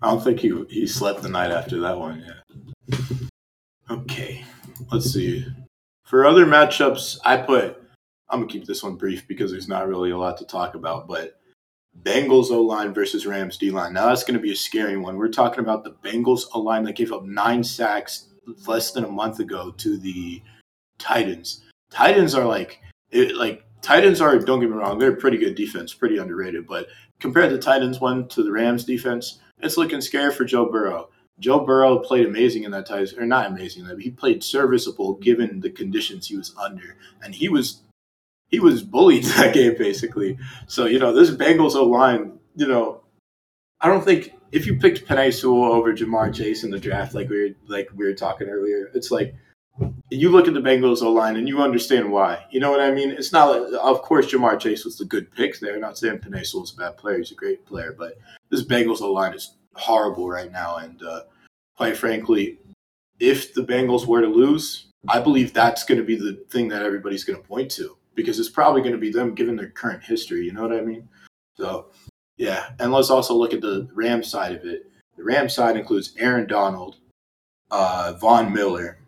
[0.00, 2.98] I don't think he he slept the night after that one yet.
[3.90, 4.44] Okay,
[4.90, 5.46] let's see.
[6.04, 7.82] For other matchups, I put.
[8.30, 11.06] I'm gonna keep this one brief because there's not really a lot to talk about.
[11.06, 11.38] But
[12.02, 13.92] Bengals O line versus Rams D line.
[13.92, 15.16] Now that's gonna be a scary one.
[15.16, 18.28] We're talking about the Bengals O line that gave up nine sacks
[18.66, 20.42] less than a month ago to the
[20.98, 21.64] Titans.
[21.90, 22.80] Titans are like
[23.10, 24.38] it, like Titans are.
[24.38, 26.66] Don't get me wrong, they're a pretty good defense, pretty underrated.
[26.66, 26.88] But
[27.20, 31.10] compared the Titans one to the Rams defense, it's looking scary for Joe Burrow.
[31.38, 35.60] Joe Burrow played amazing in that Titans, or not amazing, but he played serviceable given
[35.60, 37.82] the conditions he was under, and he was
[38.48, 40.38] he was bullied that game basically.
[40.66, 43.02] So you know this Bengals O line, you know,
[43.80, 47.28] I don't think if you picked Penei Sewell over Ja'Marr Chase in the draft, like
[47.28, 49.34] we were like we were talking earlier, it's like
[50.10, 52.44] you look at the Bengals O line and you understand why.
[52.50, 53.10] You know what I mean?
[53.10, 55.78] It's not of course, Ja'Marr Chase was the good pick there.
[55.78, 58.18] Not saying Penei Sewell's a bad player; he's a great player, but
[58.50, 60.76] this Bengals O line is horrible right now.
[60.76, 61.22] And uh,
[61.76, 62.58] quite frankly,
[63.18, 66.82] if the Bengals were to lose, I believe that's going to be the thing that
[66.82, 70.02] everybody's going to point to because it's probably going to be them given their current
[70.02, 70.44] history.
[70.44, 71.08] You know what I mean?
[71.56, 71.86] So,
[72.36, 72.70] yeah.
[72.80, 74.90] And let's also look at the Rams side of it.
[75.16, 76.96] The Rams side includes Aaron Donald,
[77.70, 78.98] uh, Von Miller,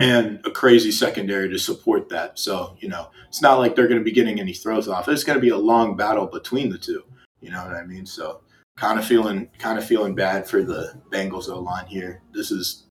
[0.00, 2.38] and a crazy secondary to support that.
[2.38, 5.08] So, you know, it's not like they're going to be getting any throws off.
[5.08, 7.02] It's going to be a long battle between the two.
[7.40, 8.06] You know what I mean?
[8.06, 8.40] So,
[8.76, 12.22] kind of feeling kind of feeling bad for the Bengals O line here.
[12.32, 12.84] This is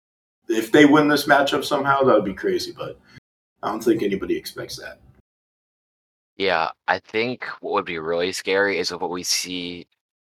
[0.47, 2.99] if they win this matchup somehow, that would be crazy, but
[3.63, 4.99] I don't think anybody expects that.
[6.35, 9.87] Yeah, I think what would be really scary is what we see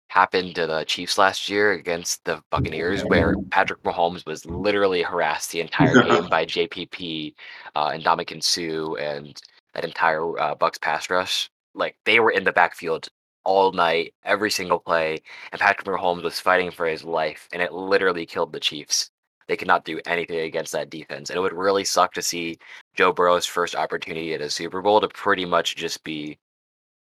[0.08, 5.50] happen to the Chiefs last year against the Buccaneers, where Patrick Mahomes was literally harassed
[5.50, 7.34] the entire game by JPP
[7.74, 9.40] uh, and Ndamukong Suh and
[9.74, 11.50] that entire uh, Bucks pass rush.
[11.74, 13.08] Like they were in the backfield
[13.44, 15.18] all night, every single play,
[15.50, 19.10] and Patrick Mahomes was fighting for his life, and it literally killed the Chiefs.
[19.48, 22.58] They could not do anything against that defense, and it would really suck to see
[22.94, 26.38] Joe Burrow's first opportunity at a Super Bowl to pretty much just be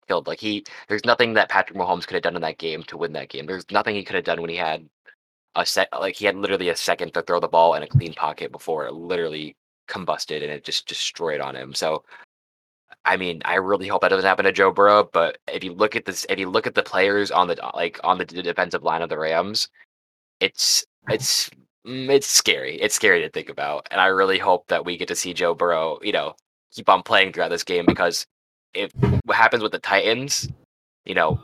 [0.08, 0.28] killed.
[0.28, 3.14] Like he, there's nothing that Patrick Mahomes could have done in that game to win
[3.14, 3.46] that game.
[3.46, 4.88] There's nothing he could have done when he had
[5.56, 8.14] a set, like he had literally a second to throw the ball in a clean
[8.14, 9.56] pocket before it literally
[9.88, 11.74] combusted and it just destroyed on him.
[11.74, 12.04] So
[13.08, 15.10] I mean, I really hope that doesn't happen to Joe Burrow.
[15.12, 18.00] But if you look at this, if you look at the players on the like
[18.04, 19.70] on the defensive line of the Rams,
[20.42, 22.76] it's it's mm, it's scary.
[22.82, 25.54] It's scary to think about, and I really hope that we get to see Joe
[25.56, 26.36] Burrow, you know,
[26.72, 28.26] keep on playing throughout this game because
[28.74, 28.92] if
[29.24, 30.50] what happens with the Titans,
[31.06, 31.40] you know,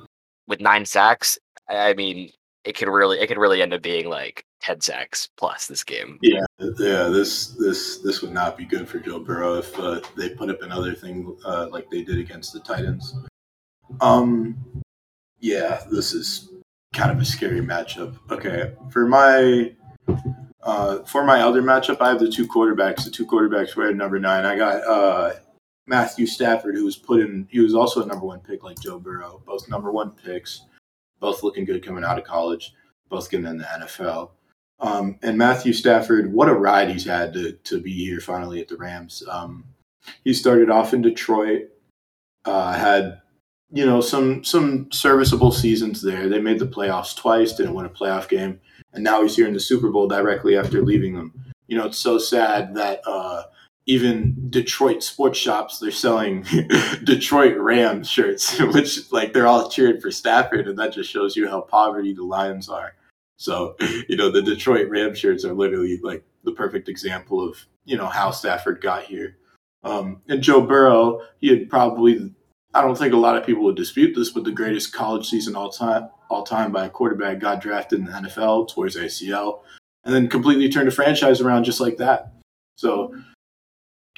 [0.47, 2.29] with nine sacks, I mean,
[2.65, 6.19] it could really it could really end up being like ten sacks plus this game.
[6.21, 7.03] Yeah, yeah.
[7.09, 10.61] This this this would not be good for Joe Burrow if uh, they put up
[10.61, 13.15] another thing uh, like they did against the Titans.
[14.01, 14.57] Um,
[15.39, 16.49] yeah, this is
[16.93, 18.17] kind of a scary matchup.
[18.31, 19.73] Okay, for my
[20.61, 23.03] uh, for my other matchup, I have the two quarterbacks.
[23.03, 24.45] The two quarterbacks were at number nine.
[24.45, 25.33] I got uh,
[25.87, 27.47] Matthew Stafford, who was put in.
[27.51, 29.41] He was also a number one pick, like Joe Burrow.
[29.45, 30.61] Both number one picks,
[31.19, 32.73] both looking good coming out of college,
[33.09, 34.31] both getting in the NFL.
[34.79, 38.67] Um, and Matthew Stafford, what a ride he's had to to be here finally at
[38.67, 39.23] the Rams.
[39.29, 39.65] Um,
[40.23, 41.69] he started off in Detroit,
[42.45, 43.21] uh, had
[43.73, 46.29] you know some some serviceable seasons there.
[46.29, 48.61] They made the playoffs twice, didn't win a playoff game,
[48.93, 51.33] and now he's here in the Super Bowl directly after leaving them.
[51.67, 53.43] You know, it's so sad that uh,
[53.87, 56.45] even Detroit sports shops they're selling
[57.03, 61.49] Detroit Rams shirts, which like they're all cheering for Stafford, and that just shows you
[61.49, 62.93] how poverty the Lions are.
[63.37, 63.75] So
[64.07, 68.05] you know the Detroit Ram shirts are literally like the perfect example of you know
[68.05, 69.37] how Stafford got here.
[69.83, 72.33] Um, and Joe Burrow, he had probably
[72.73, 75.55] I don't think a lot of people would dispute this, but the greatest college season
[75.55, 79.59] all time all time by a quarterback got drafted in the NFL towards ACL,
[80.03, 82.33] and then completely turned a franchise around just like that.
[82.75, 83.15] So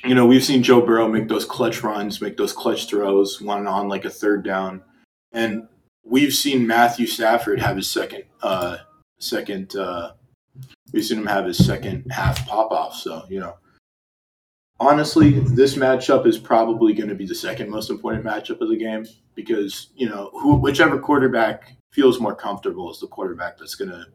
[0.04, 3.68] you know, we've seen Joe Burrow make those clutch runs, make those clutch throws, one
[3.68, 4.84] on like a third down,
[5.32, 5.68] and
[6.04, 8.78] we've seen Matthew Stafford have his second, uh,
[9.20, 9.76] second.
[9.76, 10.14] Uh,
[10.94, 12.96] we've seen him have his second half pop off.
[12.96, 13.58] So you know,
[14.80, 18.78] honestly, this matchup is probably going to be the second most important matchup of the
[18.78, 20.30] game because you know,
[20.62, 24.06] whichever quarterback feels more comfortable is the quarterback that's going to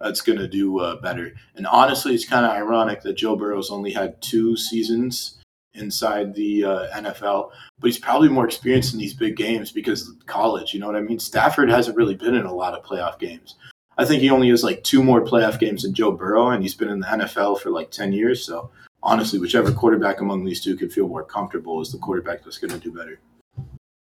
[0.00, 1.32] that's going to do uh, better.
[1.54, 5.38] And honestly, it's kind of ironic that Joe Burrow's only had two seasons
[5.74, 10.26] inside the uh, NFL, but he's probably more experienced in these big games because of
[10.26, 10.74] college.
[10.74, 11.18] You know what I mean?
[11.18, 13.56] Stafford hasn't really been in a lot of playoff games.
[13.96, 16.74] I think he only has like two more playoff games than Joe Burrow, and he's
[16.74, 18.44] been in the NFL for like 10 years.
[18.44, 18.70] So
[19.04, 22.72] honestly, whichever quarterback among these two could feel more comfortable is the quarterback that's going
[22.72, 23.20] to do better.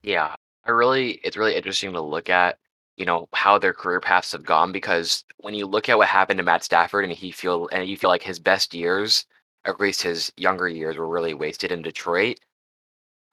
[0.01, 2.57] Yeah, I really, it's really interesting to look at
[2.97, 6.39] you know how their career paths have gone because when you look at what happened
[6.39, 9.25] to Matt Stafford and he feel and you feel like his best years,
[9.65, 12.39] or at least his younger years, were really wasted in Detroit.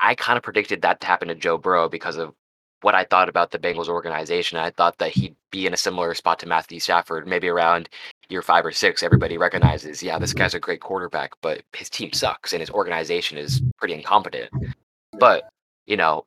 [0.00, 2.34] I kind of predicted that to happen to Joe Burrow because of
[2.82, 4.58] what I thought about the Bengals organization.
[4.58, 7.88] I thought that he'd be in a similar spot to Matthew Stafford, maybe around
[8.28, 9.02] year five or six.
[9.02, 13.38] Everybody recognizes, yeah, this guy's a great quarterback, but his team sucks and his organization
[13.38, 14.50] is pretty incompetent.
[15.18, 15.48] But,
[15.86, 16.26] you know,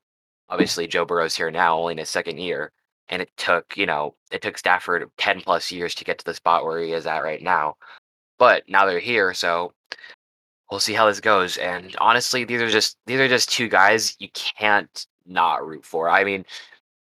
[0.50, 2.72] obviously Joe Burrow's here now, only in his second year
[3.10, 6.34] and it took you know it took Stafford ten plus years to get to the
[6.34, 7.76] spot where he is at right now.
[8.38, 9.74] But now they're here, so
[10.70, 11.58] we'll see how this goes.
[11.58, 16.10] And honestly, these are just these are just two guys you can't not root for.
[16.10, 16.46] I mean,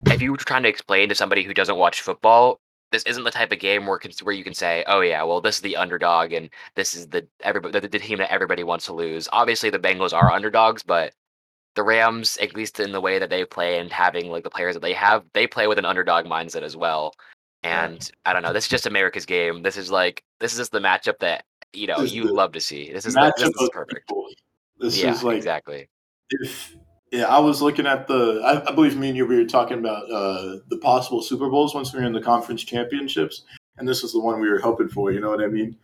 [0.06, 2.60] if you were trying to explain to somebody who doesn't watch football
[2.94, 5.56] this isn't the type of game where where you can say, "Oh yeah, well this
[5.56, 8.92] is the underdog and this is the everybody the, the team that everybody wants to
[8.92, 11.12] lose." Obviously, the Bengals are underdogs, but
[11.74, 14.74] the Rams, at least in the way that they play and having like the players
[14.74, 17.14] that they have, they play with an underdog mindset as well.
[17.62, 18.10] And.
[18.26, 19.62] I don't know, this is just America's game.
[19.62, 22.92] This is like this is just the matchup that you know you love to see.
[22.92, 24.08] This is, the, this is perfect.
[24.08, 24.28] People.
[24.78, 25.88] This yeah, is like exactly.
[26.30, 26.76] If
[27.14, 28.40] yeah, I was looking at the.
[28.44, 31.72] I, I, believe me and you we were talking about uh, the possible Super Bowls
[31.72, 33.44] once we were in the conference championships,
[33.78, 35.12] and this is the one we were hoping for.
[35.12, 35.76] You know what I mean?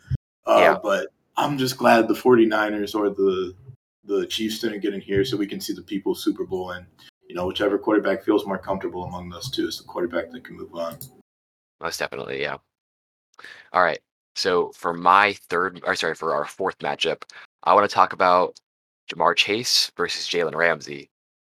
[0.44, 0.78] Uh, yeah.
[0.82, 3.54] But I'm just glad the 49ers or the
[4.04, 6.84] the Chiefs didn't get in here, so we can see the people Super Bowl and
[7.28, 10.56] you know whichever quarterback feels more comfortable among those two is the quarterback that can
[10.56, 10.98] move on.
[11.80, 12.56] Most definitely, yeah.
[13.72, 14.00] All right.
[14.34, 17.22] So for my third, or sorry, for our fourth matchup,
[17.62, 18.58] I want to talk about
[19.12, 21.09] Ja'Marr Chase versus Jalen Ramsey.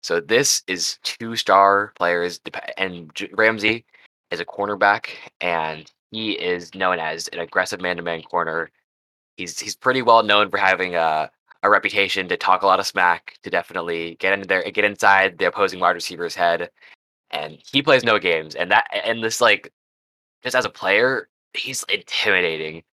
[0.06, 2.40] So this is two star players,
[2.78, 3.86] and Ramsey
[4.30, 5.08] is a cornerback,
[5.42, 8.70] and he is known as an aggressive man to man corner.
[9.36, 11.32] He's he's pretty well known for having a
[11.64, 15.40] a reputation to talk a lot of smack, to definitely get into there, get inside
[15.40, 16.70] the opposing wide receiver's head,
[17.32, 18.54] and he plays no games.
[18.54, 19.74] And that and this like
[20.44, 22.84] just as a player, he's intimidating.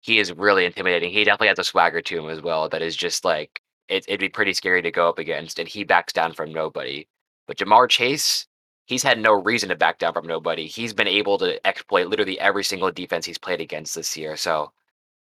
[0.00, 1.12] He is really intimidating.
[1.12, 4.20] He definitely has a swagger to him as well that is just like it, it'd
[4.20, 7.06] be pretty scary to go up against, and he backs down from nobody.
[7.46, 8.46] But Ja'Marr Chase,
[8.86, 10.66] he's had no reason to back down from nobody.
[10.66, 14.36] He's been able to exploit literally every single defense he's played against this year.
[14.36, 14.72] So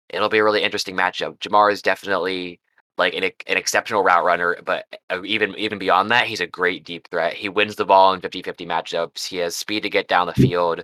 [0.09, 1.37] it'll be a really interesting matchup.
[1.39, 2.59] Ja'Marr is definitely
[2.97, 6.83] like an, an exceptional route runner, but uh, even even beyond that, he's a great
[6.83, 7.33] deep threat.
[7.33, 9.27] He wins the ball in 50-50 matchups.
[9.27, 10.83] He has speed to get down the field,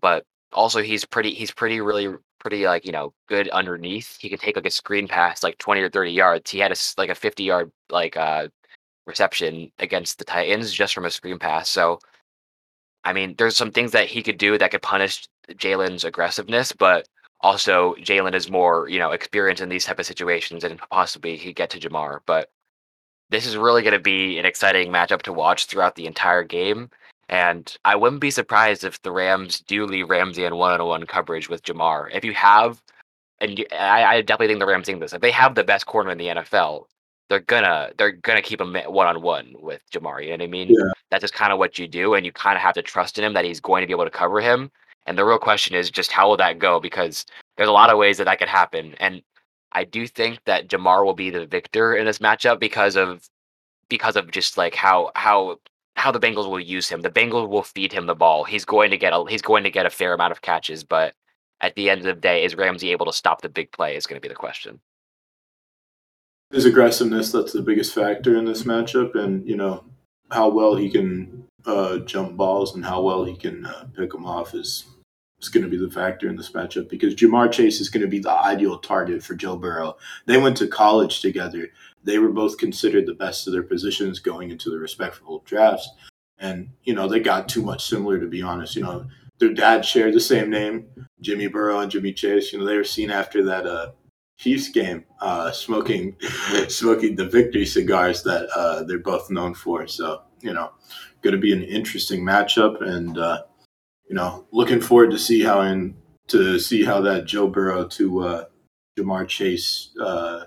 [0.00, 4.18] but also he's pretty he's pretty really pretty like you know good underneath.
[4.20, 6.50] He can take like a screen pass like twenty or thirty yards.
[6.50, 8.48] He had a like a fifty yard like uh
[9.06, 11.68] reception against the Titans just from a screen pass.
[11.68, 11.98] So,
[13.04, 17.08] I mean, there's some things that he could do that could punish Jalen's aggressiveness, but
[17.40, 21.52] also Jalen is more you know experienced in these type of situations and possibly he
[21.52, 22.20] get to Ja'Marr.
[22.26, 22.50] But
[23.30, 26.90] this is really going to be an exciting matchup to watch throughout the entire game.
[27.28, 31.62] And I wouldn't be surprised if the Rams do leave Ramsey in one-on-one coverage with
[31.62, 32.08] Ja'Marr.
[32.12, 32.82] If you have,
[33.40, 35.12] and you, I, I, definitely think the Rams think this.
[35.12, 36.84] If they have the best corner in the NFL,
[37.28, 40.22] they're gonna they're gonna keep him one-on-one with Ja'Marr.
[40.22, 40.68] You know what I mean?
[40.68, 40.92] Yeah.
[41.10, 43.24] That's just kind of what you do, and you kind of have to trust in
[43.24, 44.70] him that he's going to be able to cover him.
[45.06, 46.80] And the real question is just how will that go?
[46.80, 47.24] Because
[47.56, 49.22] there's a lot of ways that that could happen, and
[49.72, 53.28] I do think that Ja'Marr will be the victor in this matchup because of
[53.88, 55.58] because of just like how how
[56.02, 57.02] how the Bengals will use him.
[57.02, 58.42] The Bengals will feed him the ball.
[58.42, 61.14] He's going to get a he's going to get a fair amount of catches, but
[61.60, 63.94] at the end of the day, is Ramsey able to stop the big play?
[63.94, 64.80] Is going to be the question.
[66.50, 69.84] His aggressiveness that's the biggest factor in this matchup, and you know
[70.32, 74.26] how well he can uh, jump balls and how well he can uh, pick them
[74.26, 74.86] off is
[75.42, 78.08] is going to be the factor in this matchup because Ja'Marr Chase is going to
[78.08, 79.96] be the ideal target for Joe Burrow.
[80.26, 81.68] They went to college together.
[82.04, 85.88] They were both considered the best of their positions going into the respectable drafts.
[86.38, 88.76] And, you know, they got too much similar, to be honest.
[88.76, 89.06] You know,
[89.38, 90.86] their dad shared the same name,
[91.20, 92.52] Jimmy Burrow and Jimmy Chase.
[92.52, 93.92] You know, they were seen after that uh,
[94.38, 96.16] Chiefs game uh, smoking
[96.68, 99.86] smoking the victory cigars that uh, they're both known for.
[99.86, 100.70] So, you know,
[101.22, 102.82] going to be an interesting matchup.
[102.82, 103.42] And, uh,
[104.12, 105.96] you know, looking forward to see how in
[106.28, 108.44] to see how that Joe Burrow to uh,
[108.98, 110.44] Ja'Marr Chase uh,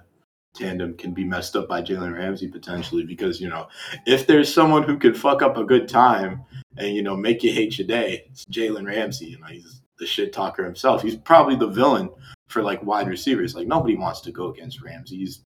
[0.56, 3.68] tandem can be messed up by Jalen Ramsey potentially because you know
[4.06, 6.46] if there's someone who can fuck up a good time
[6.78, 9.26] and you know make you hate your day, it's Jalen Ramsey.
[9.26, 11.02] You know, he's the shit talker himself.
[11.02, 12.12] He's probably the villain
[12.50, 13.56] for like wide receivers.
[13.56, 15.18] Like nobody wants to go against Ramsey.
[15.18, 15.42] He's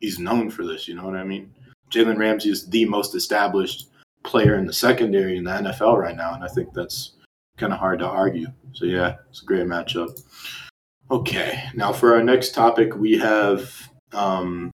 [0.00, 0.86] he's known for this.
[0.86, 1.50] You know what I mean?
[1.90, 3.88] Jalen Ramsey is the most established
[4.22, 7.13] player in the secondary in the NFL right now, and I think that's
[7.56, 8.48] kind of hard to argue.
[8.72, 10.18] So yeah, it's a great matchup.
[11.10, 14.70] Okay, now for our next topic, we have um,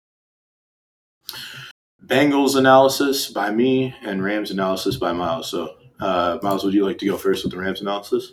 [2.07, 5.51] Bengals analysis by me and Rams analysis by Miles.
[5.51, 8.33] So, uh, Miles, would you like to go first with the Rams analysis?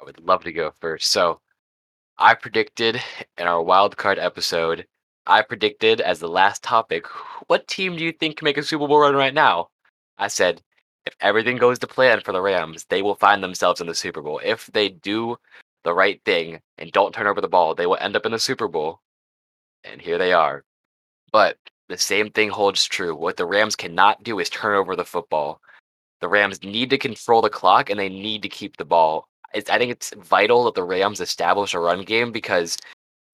[0.00, 1.10] I would love to go first.
[1.10, 1.40] So,
[2.18, 3.00] I predicted
[3.38, 4.86] in our wild card episode,
[5.26, 7.06] I predicted as the last topic,
[7.48, 9.68] what team do you think can make a Super Bowl run right now?
[10.18, 10.62] I said,
[11.06, 14.20] if everything goes to plan for the Rams, they will find themselves in the Super
[14.20, 14.40] Bowl.
[14.44, 15.36] If they do
[15.84, 18.38] the right thing and don't turn over the ball, they will end up in the
[18.38, 19.00] Super Bowl.
[19.84, 20.64] And here they are.
[21.30, 21.56] But
[21.88, 23.14] the same thing holds true.
[23.14, 25.60] What the Rams cannot do is turn over the football.
[26.20, 29.28] The Rams need to control the clock and they need to keep the ball.
[29.54, 32.76] It's, I think it's vital that the Rams establish a run game because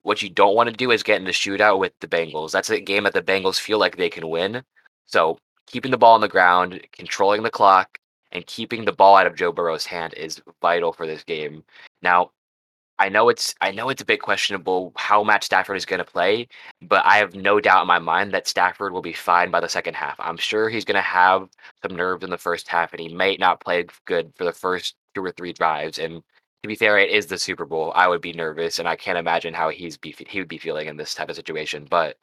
[0.03, 2.51] what you don't want to do is get in the shootout with the Bengals.
[2.51, 4.63] That's a game that the Bengals feel like they can win.
[5.07, 7.99] So keeping the ball on the ground, controlling the clock,
[8.33, 11.65] and keeping the ball out of Joe Burrow's hand is vital for this game.
[12.03, 12.31] Now,
[12.99, 16.05] I know it's I know it's a bit questionable how Matt Stafford is going to
[16.05, 16.47] play,
[16.83, 19.69] but I have no doubt in my mind that Stafford will be fine by the
[19.69, 20.15] second half.
[20.21, 21.49] I'm sure he's going to have
[21.83, 24.95] some nerves in the first half, and he might not play good for the first
[25.15, 25.99] two or three drives.
[25.99, 26.23] And
[26.63, 27.93] to be fair, it is the Super Bowl.
[27.97, 30.87] I would be nervous, and I can't imagine how he's be he would be feeling
[30.89, 31.87] in this type of situation.
[31.91, 32.17] But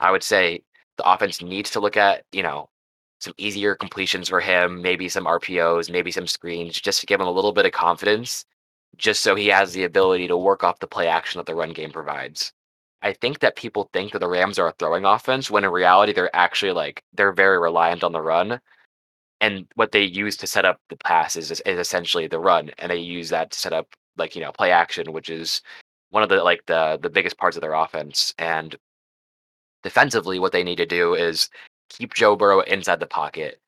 [0.00, 0.62] I would say
[0.98, 2.68] the offense needs to look at you know
[3.20, 7.26] some easier completions for him, maybe some RPOs, maybe some screens, just to give him
[7.26, 8.44] a little bit of confidence
[8.96, 11.72] just so he has the ability to work off the play action that the run
[11.72, 12.52] game provides.
[13.02, 16.12] I think that people think that the Rams are a throwing offense when in reality
[16.12, 18.60] they're actually like they're very reliant on the run.
[19.40, 22.90] And what they use to set up the pass is, is essentially the run, and
[22.90, 25.60] they use that to set up like you know play action, which is
[26.10, 28.32] one of the like the the biggest parts of their offense.
[28.38, 28.74] And
[29.84, 31.48] defensively, what they need to do is
[31.88, 33.60] keep Joe Burrow inside the pocket.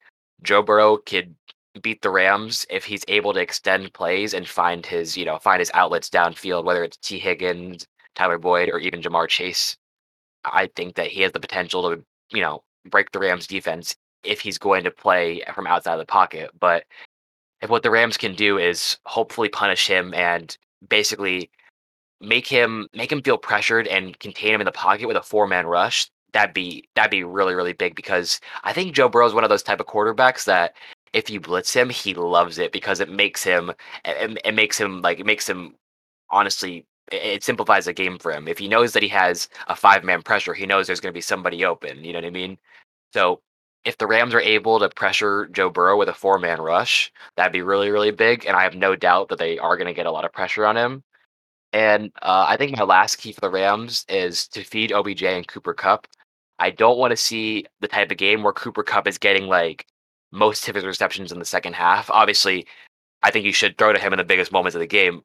[0.42, 1.34] Joe Burrow could
[1.82, 5.60] beat the Rams if he's able to extend plays and find his, you know, find
[5.60, 9.76] his outlets downfield, whether it's Tee Higgins, Tyler Boyd, or even Ja'Marr Chase.
[10.44, 13.94] I think that he has the potential to, you know, break the Rams defense
[14.24, 16.50] if he's going to play from outside of the pocket.
[16.58, 16.84] But
[17.60, 20.56] if what the Rams can do is hopefully punish him and
[20.88, 21.50] basically
[22.20, 25.46] make him make him feel pressured and contain him in the pocket with a four
[25.46, 29.34] man rush, that'd be that'd be really really big because I think Joe Burrow is
[29.34, 30.74] one of those type of quarterbacks that
[31.12, 33.70] if you blitz him, he loves it because it makes him
[34.04, 35.74] it, it makes him like it makes him
[36.30, 38.48] honestly it simplifies the game for him.
[38.48, 41.16] If he knows that he has a five man pressure, he knows there's going to
[41.16, 42.04] be somebody open.
[42.04, 42.58] You know what I mean?
[43.12, 43.40] So
[43.84, 47.52] if the Rams are able to pressure Joe Burrow with a four man rush, that'd
[47.52, 48.44] be really, really big.
[48.46, 50.66] And I have no doubt that they are going to get a lot of pressure
[50.66, 51.04] on him.
[51.76, 55.46] And uh, I think my last key for the Rams is to feed OBJ and
[55.46, 56.06] Cooper Kupp.
[56.58, 59.84] I don't want to see the type of game where Cooper Kupp is getting like
[60.32, 62.10] most of his receptions in the second half.
[62.10, 62.66] Obviously,
[63.22, 65.20] I think you should throw to him in the biggest moments of the game.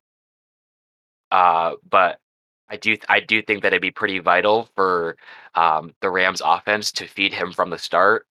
[1.32, 2.20] Uh, but
[2.68, 5.16] I do I do think that it'd be pretty vital for
[5.56, 8.28] um, the Rams offense to feed him from the start.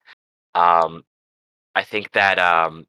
[0.54, 1.04] Um,
[1.74, 2.86] I think that um,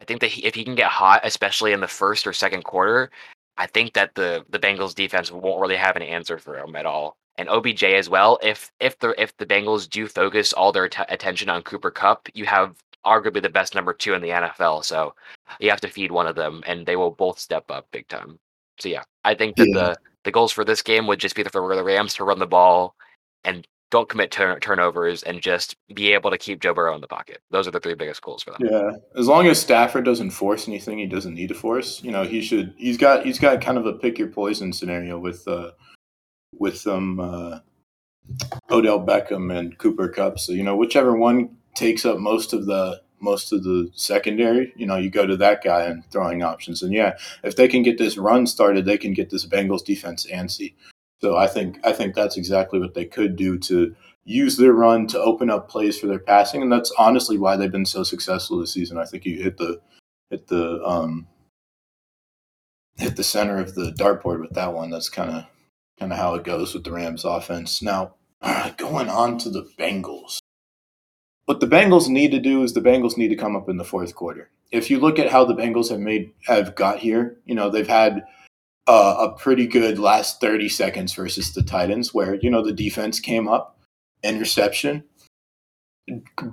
[0.00, 2.62] I think that he, if he can get hot, especially in the first or second
[2.62, 3.10] quarter,
[3.58, 6.86] I think that the the Bengals defense won't really have an answer for him at
[6.86, 7.16] all.
[7.36, 8.38] And OBJ as well.
[8.42, 12.28] If if the if the Bengals do focus all their t- attention on Cooper Kupp,
[12.34, 14.84] you have arguably the best number two in the NFL.
[14.84, 15.14] So
[15.60, 18.38] you have to feed one of them, and they will both step up big time.
[18.78, 19.74] So yeah, I think that yeah.
[19.74, 22.46] the the goals for this game would just be for the Rams to run the
[22.46, 22.94] ball
[23.44, 27.06] and don't commit turn- turnovers and just be able to keep Joe Burrow in the
[27.06, 27.40] pocket.
[27.50, 28.68] Those are the three biggest goals for them.
[28.70, 32.24] Yeah, as long as Stafford doesn't force anything he doesn't need to force, you know,
[32.24, 32.74] he should.
[32.76, 35.70] He's got he's got kind of a pick your poison scenario with uh
[36.58, 37.58] with some uh,
[38.70, 40.38] Odell Beckham and Cooper Kupp.
[40.38, 44.86] So you know, whichever one takes up most of the most of the secondary, you
[44.86, 46.82] know, you go to that guy and throwing options.
[46.82, 50.26] And yeah, if they can get this run started, they can get this Bengals defense
[50.26, 50.74] antsy.
[51.20, 53.94] So I think I think that's exactly what they could do to
[54.24, 57.72] use their run to open up plays for their passing, and that's honestly why they've
[57.72, 58.98] been so successful this season.
[58.98, 59.80] I think you hit the
[60.30, 61.26] hit the um,
[62.96, 64.90] hit the center of the dartboard with that one.
[64.90, 65.44] That's kind of
[65.98, 67.82] kind of how it goes with the Rams offense.
[67.82, 68.14] Now,
[68.76, 70.38] going on to the Bengals
[71.48, 73.84] what the Bengals need to do is the Bengals need to come up in the
[73.84, 74.50] fourth quarter.
[74.70, 77.88] If you look at how the Bengals have made have got here, you know they've
[77.88, 78.22] had
[78.88, 83.20] uh, a pretty good last thirty seconds versus the Titans, where you know the defense
[83.20, 83.78] came up,
[84.24, 85.04] interception,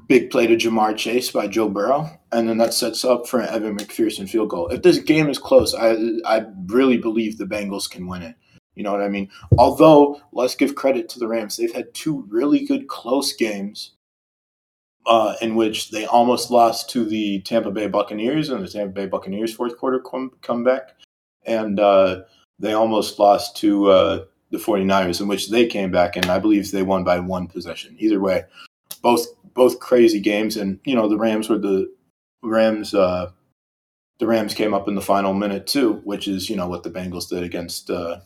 [0.07, 3.49] big play to Ja'Marr Chase by Joe Burrow, and then that sets up for an
[3.49, 4.67] Evan McPherson field goal.
[4.67, 8.35] If this game is close, I I really believe the Bengals can win it.
[8.75, 9.29] You know what I mean?
[9.57, 13.93] Although let's give credit to the Rams, they've had two really good close games
[15.05, 19.05] uh, in which they almost lost to the Tampa Bay Buccaneers and the Tampa Bay
[19.05, 20.95] Buccaneers fourth quarter come, comeback.
[21.45, 22.21] And uh,
[22.59, 26.71] they almost lost to uh, the 49ers, in which they came back, and I believe
[26.71, 27.95] they won by one possession.
[27.99, 28.43] Either way,
[29.01, 30.57] both both crazy games.
[30.57, 31.91] And, you know, the Rams were the
[32.43, 32.93] Rams.
[32.93, 33.31] Uh,
[34.19, 36.91] the Rams came up in the final minute too, which is you know what the
[36.91, 38.19] Bengals did against uh,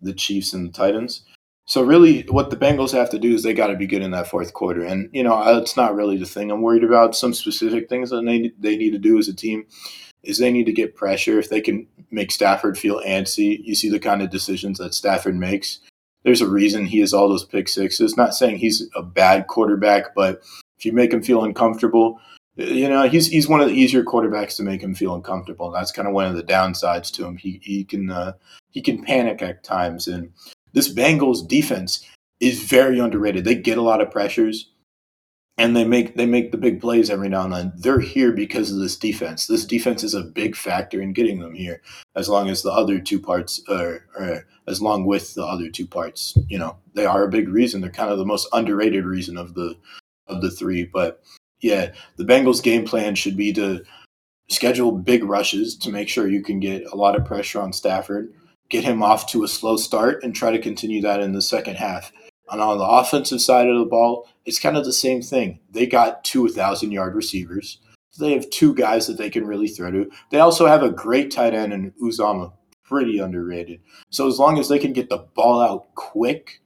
[0.00, 1.22] the Chiefs and the Titans.
[1.68, 4.12] So really, what the Bengals have to do is they got to be good in
[4.12, 7.16] that fourth quarter, and you know it's not really the thing I'm worried about.
[7.16, 9.66] Some specific things that they they need to do as a team
[10.26, 11.38] is they need to get pressure.
[11.38, 15.36] If they can make Stafford feel antsy, you see the kind of decisions that Stafford
[15.36, 15.78] makes.
[16.24, 18.16] There's a reason he has all those pick sixes.
[18.16, 20.42] Not saying he's a bad quarterback, but
[20.78, 22.20] if you make him feel uncomfortable,
[22.56, 25.70] you know he's he's one of the easier quarterbacks to make him feel uncomfortable.
[25.70, 27.36] That's kind of one of the downsides to him.
[27.36, 28.32] He he can uh,
[28.70, 30.32] he can panic at times, and
[30.72, 32.06] this Bengals defense
[32.40, 33.44] is very underrated.
[33.44, 34.70] They get a lot of pressures.
[35.58, 37.72] And they make they make the big plays every now and then.
[37.76, 39.46] They're here because of this defense.
[39.46, 41.80] This defense is a big factor in getting them here.
[42.14, 45.86] As long as the other two parts are, are as long with the other two
[45.86, 47.80] parts, you know, they are a big reason.
[47.80, 49.76] They're kind of the most underrated reason of the
[50.26, 50.84] of the three.
[50.84, 51.22] But
[51.60, 53.82] yeah, the Bengals game plan should be to
[54.48, 58.32] schedule big rushes to make sure you can get a lot of pressure on Stafford,
[58.68, 61.76] get him off to a slow start, and try to continue that in the second
[61.76, 62.12] half.
[62.50, 65.60] And on the offensive side of the ball, it's kind of the same thing.
[65.70, 67.78] They got two 1,000 yard receivers.
[68.18, 70.10] They have two guys that they can really throw to.
[70.30, 72.52] They also have a great tight end in Uzomah,
[72.84, 73.80] pretty underrated.
[74.10, 76.62] So as long as they can get the ball out quick,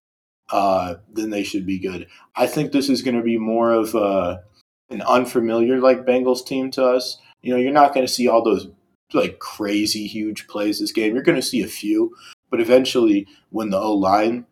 [0.53, 2.07] uh, then they should be good.
[2.37, 4.43] I think this is going to be more of a,
[4.91, 7.19] an unfamiliar like Bengals team to us.
[7.43, 8.69] You know, you're not going to see all those
[9.13, 11.15] like crazy huge plays this game.
[11.15, 12.15] You're going to see a few,
[12.51, 14.47] but eventually, when the O line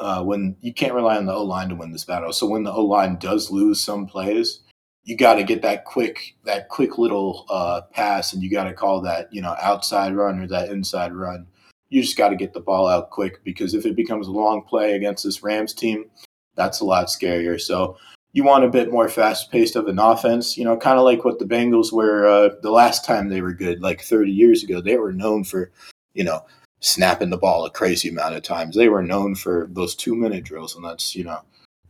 [0.00, 2.32] uh, when you can't rely on the O line to win this battle.
[2.32, 4.60] So when the O line does lose some plays,
[5.04, 8.74] you got to get that quick that quick little uh, pass, and you got to
[8.74, 11.46] call that you know outside run or that inside run.
[11.90, 14.62] You just got to get the ball out quick because if it becomes a long
[14.62, 16.06] play against this Rams team,
[16.54, 17.60] that's a lot scarier.
[17.60, 17.96] So
[18.32, 21.24] you want a bit more fast paced of an offense, you know, kind of like
[21.24, 24.80] what the Bengals were uh, the last time they were good, like 30 years ago.
[24.80, 25.72] They were known for,
[26.14, 26.44] you know,
[26.80, 28.74] snapping the ball a crazy amount of times.
[28.74, 31.40] They were known for those two minute drills, and that's, you know,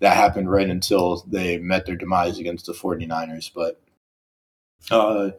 [0.00, 3.50] that happened right until they met their demise against the 49ers.
[3.54, 3.80] But
[4.90, 5.30] uh,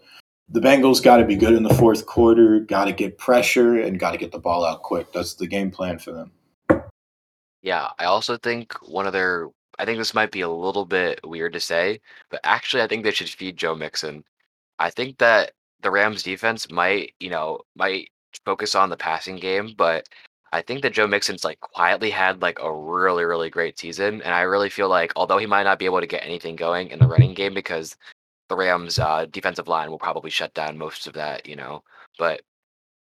[0.49, 3.99] the Bengals got to be good in the fourth quarter, got to get pressure, and
[3.99, 5.11] got to get the ball out quick.
[5.11, 6.31] That's the game plan for them.
[7.61, 9.47] Yeah, I also think one of their
[9.79, 13.03] I think this might be a little bit weird to say, but actually I think
[13.03, 14.23] they should feed Joe Mixon.
[14.79, 18.09] I think that the Rams defense might, you know, might
[18.45, 20.07] focus on the passing game, but
[20.53, 24.21] I think that Joe Mixon's like quietly had like a really, really great season.
[24.21, 26.89] And I really feel like although he might not be able to get anything going
[26.89, 27.95] in the running game because
[28.49, 31.83] the Rams uh, defensive line will probably shut down most of that, you know.
[32.19, 32.41] But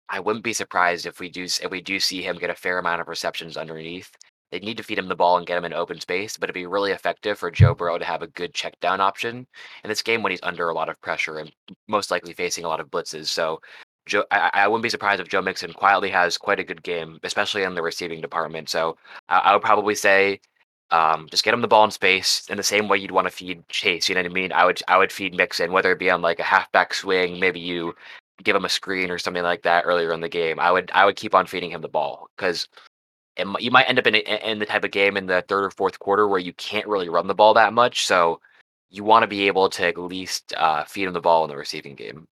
[0.08, 2.78] I wouldn't be surprised if we do if we do see him get a fair
[2.78, 4.10] amount of receptions underneath.
[4.50, 6.54] They need to feed him the ball and get him in open space, but it'd
[6.54, 9.46] be really effective for Joe Burrow to have a good check down option
[9.82, 11.52] in this game when he's under a lot of pressure and
[11.88, 13.26] most likely facing a lot of blitzes.
[13.26, 13.60] So
[14.06, 17.18] Joe, I, I wouldn't be surprised if Joe Mixon quietly has quite a good game,
[17.24, 18.68] especially in the receiving department.
[18.68, 18.96] So
[19.28, 20.40] I, I would probably say
[20.90, 23.32] um, just get him the ball in space in the same way you'd want to
[23.32, 24.08] feed Chase.
[24.08, 24.52] You know what I mean?
[24.52, 27.60] I would I would feed Mixon, whether it be on like a halfback swing, maybe
[27.60, 27.94] you
[28.44, 30.60] give him a screen or something like that earlier in the game.
[30.60, 32.68] I would I would keep on feeding him the ball because
[33.58, 35.98] you might end up in in the type of game in the third or fourth
[35.98, 38.06] quarter where you can't really run the ball that much.
[38.06, 38.40] So
[38.90, 41.56] you want to be able to at least uh, feed him the ball in the
[41.56, 42.28] receiving game.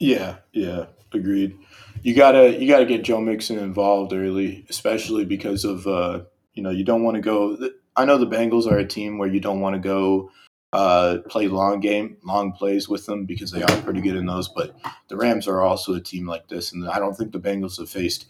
[0.00, 1.58] Yeah, yeah, agreed.
[2.02, 6.22] You gotta you gotta get Joe Mixon involved early, especially because of uh,
[6.54, 7.58] you know you don't want to go.
[7.96, 10.30] I know the Bengals are a team where you don't want to go
[10.72, 14.48] uh, play long game, long plays with them because they are pretty good in those.
[14.48, 14.74] But
[15.08, 17.90] the Rams are also a team like this, and I don't think the Bengals have
[17.90, 18.26] faced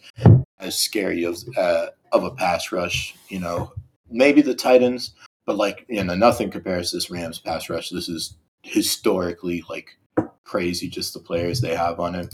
[0.59, 3.15] as scary of uh, of a pass rush.
[3.29, 3.71] You know,
[4.09, 5.11] maybe the Titans,
[5.45, 7.91] but like you know, nothing compares to this Rams pass rush.
[7.91, 9.97] This is historically like
[10.43, 12.33] crazy just the players they have on it.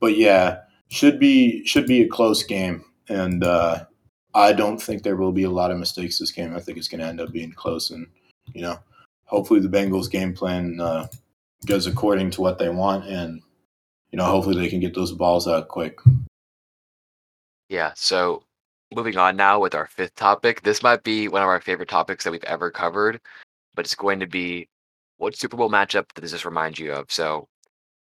[0.00, 3.84] But yeah, should be should be a close game, and uh,
[4.34, 6.54] I don't think there will be a lot of mistakes this game.
[6.54, 8.06] I think it's going to end up being close, and
[8.52, 8.78] you know,
[9.24, 11.06] hopefully the Bengals game plan uh,
[11.66, 13.42] goes according to what they want, and
[14.10, 15.98] you know, hopefully they can get those balls out quick.
[17.68, 17.92] Yeah.
[17.96, 18.44] So
[18.94, 20.62] moving on now with our fifth topic.
[20.62, 23.20] This might be one of our favorite topics that we've ever covered,
[23.74, 24.68] but it's going to be
[25.18, 27.10] what Super Bowl matchup does this remind you of?
[27.10, 27.48] So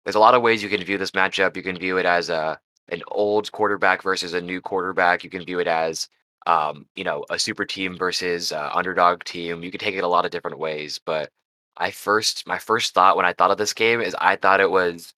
[0.04, 1.56] there's a lot of ways you can view this matchup.
[1.56, 5.24] You can view it as a an old quarterback versus a new quarterback.
[5.24, 6.08] You can view it as
[6.48, 9.64] um, you know a super team versus uh, underdog team.
[9.64, 11.00] You can take it a lot of different ways.
[11.06, 11.30] But
[11.78, 14.72] I first my first thought when I thought of this game is I thought it
[14.72, 15.14] was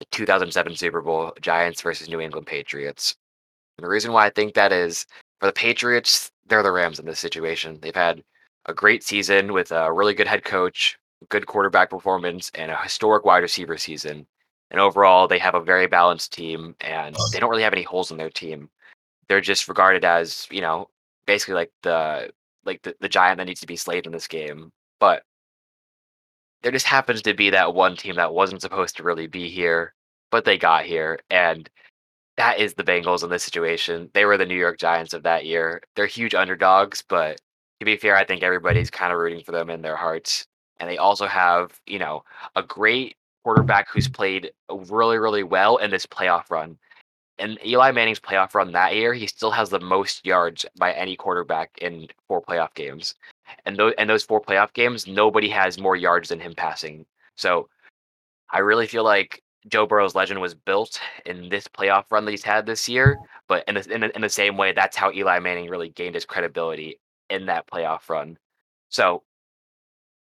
[0.00, 3.16] the 2007 Super Bowl Giants versus New England Patriots.
[3.76, 5.06] And the reason why I think that is
[5.40, 7.78] for the Patriots, they're the Rams in this situation.
[7.80, 8.22] They've had
[8.66, 10.97] a great season with a really good head coach,
[11.28, 14.26] good quarterback performance and a historic wide receiver season.
[14.70, 18.10] And overall, they have a very balanced team, and they don't really have any holes
[18.10, 18.68] in their team.
[19.28, 20.88] They're just regarded as, you know,
[21.26, 22.30] basically like the
[22.64, 24.70] like the, the giant that needs to be slayed in this game.
[25.00, 25.22] But
[26.62, 29.94] there just happens to be that one team that wasn't supposed to really be here,
[30.30, 31.68] but they got here, and
[32.36, 34.10] that is the Bengals in this situation.
[34.14, 35.82] They were the New York Giants of that year.
[35.96, 37.40] They're huge underdogs, but
[37.80, 40.46] to be fair, I think everybody's kind of rooting for them in their hearts
[40.80, 42.24] and they also have you know
[42.56, 46.78] a great quarterback who's played really really well in this playoff run.
[47.40, 51.14] And Eli Manning's playoff run that year, he still has the most yards by any
[51.14, 53.14] quarterback in four playoff games.
[53.64, 57.06] And those and those four playoff games, nobody has more yards than him passing.
[57.36, 57.68] So
[58.50, 62.42] I really feel like Joe Burrow's legend was built in this playoff run that he's
[62.42, 63.18] had this year.
[63.48, 66.14] But in the, in, the, in the same way, that's how Eli Manning really gained
[66.14, 66.98] his credibility
[67.30, 68.38] in that playoff run.
[68.88, 69.22] So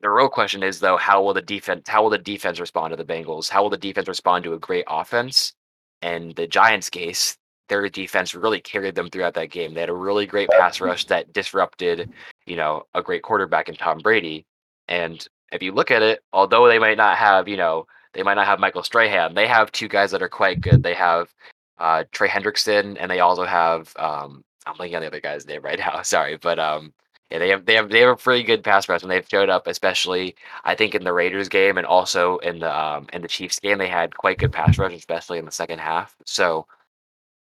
[0.07, 2.96] the real question is though, how will the defense how will the defense respond to
[2.96, 3.48] the Bengals?
[3.48, 5.52] How will the defense respond to a great offense?
[6.00, 7.36] And the Giants case,
[7.68, 9.74] their defense really carried them throughout that game.
[9.74, 12.09] They had a really great pass rush that disrupted,
[12.46, 14.46] you know, a great quarterback in Tom Brady.
[14.86, 18.34] And if you look at it, although they might not have, you know, they might
[18.34, 20.84] not have Michael Strahan, they have two guys that are quite good.
[20.84, 21.34] They have
[21.78, 25.62] uh, Trey Hendrickson, and they also have um, I'm blanking on the other guy's name
[25.62, 26.00] right now.
[26.02, 26.92] Sorry, but um,
[27.31, 29.49] yeah, they have they have they have a pretty good pass rush when they've showed
[29.51, 33.29] up, especially I think in the Raiders game and also in the um in the
[33.29, 33.79] Chiefs game.
[33.79, 36.14] They had quite good pass rush, especially in the second half.
[36.24, 36.66] So,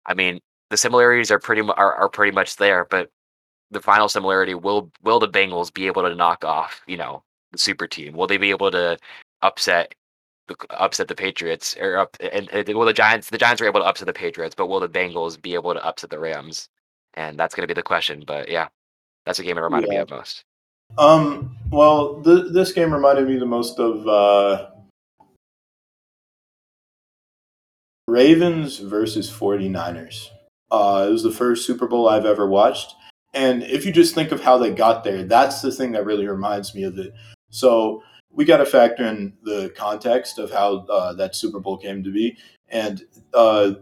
[0.05, 3.09] I mean, the similarities are pretty are, are pretty much there, but
[3.71, 7.57] the final similarity will will the Bengals be able to knock off you know the
[7.57, 8.13] super team?
[8.13, 8.97] Will they be able to
[9.41, 9.95] upset
[10.49, 13.79] the upset the Patriots or up and, and will the Giants the Giants are able
[13.81, 16.69] to upset the Patriots, but will the Bengals be able to upset the Rams?
[17.15, 18.23] And that's going to be the question.
[18.27, 18.67] But yeah,
[19.29, 20.43] that's a game it reminded me of most.
[20.97, 24.71] Um, well, th- this game reminded me the most of uh,
[28.07, 30.29] Ravens versus 49ers.
[30.71, 32.95] Uh, it was the first Super Bowl I've ever watched.
[33.35, 36.27] And if you just think of how they got there, that's the thing that really
[36.27, 37.13] reminds me of it.
[37.51, 38.01] So
[38.31, 42.11] we got to factor in the context of how uh, that Super Bowl came to
[42.11, 42.35] be.
[42.67, 43.03] And
[43.35, 43.73] uh,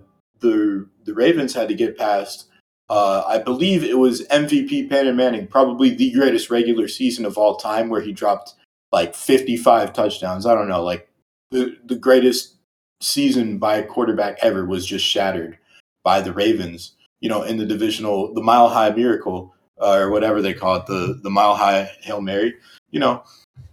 [0.41, 2.49] the, the Ravens had to get past
[2.89, 7.57] uh, I believe it was MVP Peyton Manning, probably the greatest regular season of all
[7.57, 8.53] time, where he dropped
[8.91, 10.45] like 55 touchdowns.
[10.45, 11.09] I don't know, like
[11.51, 12.55] the the greatest
[13.01, 15.57] season by a quarterback ever was just shattered
[16.03, 16.93] by the Ravens.
[17.19, 20.85] You know, in the divisional, the Mile High Miracle uh, or whatever they call it,
[20.85, 22.55] the the Mile High Hail Mary.
[22.91, 23.23] You know,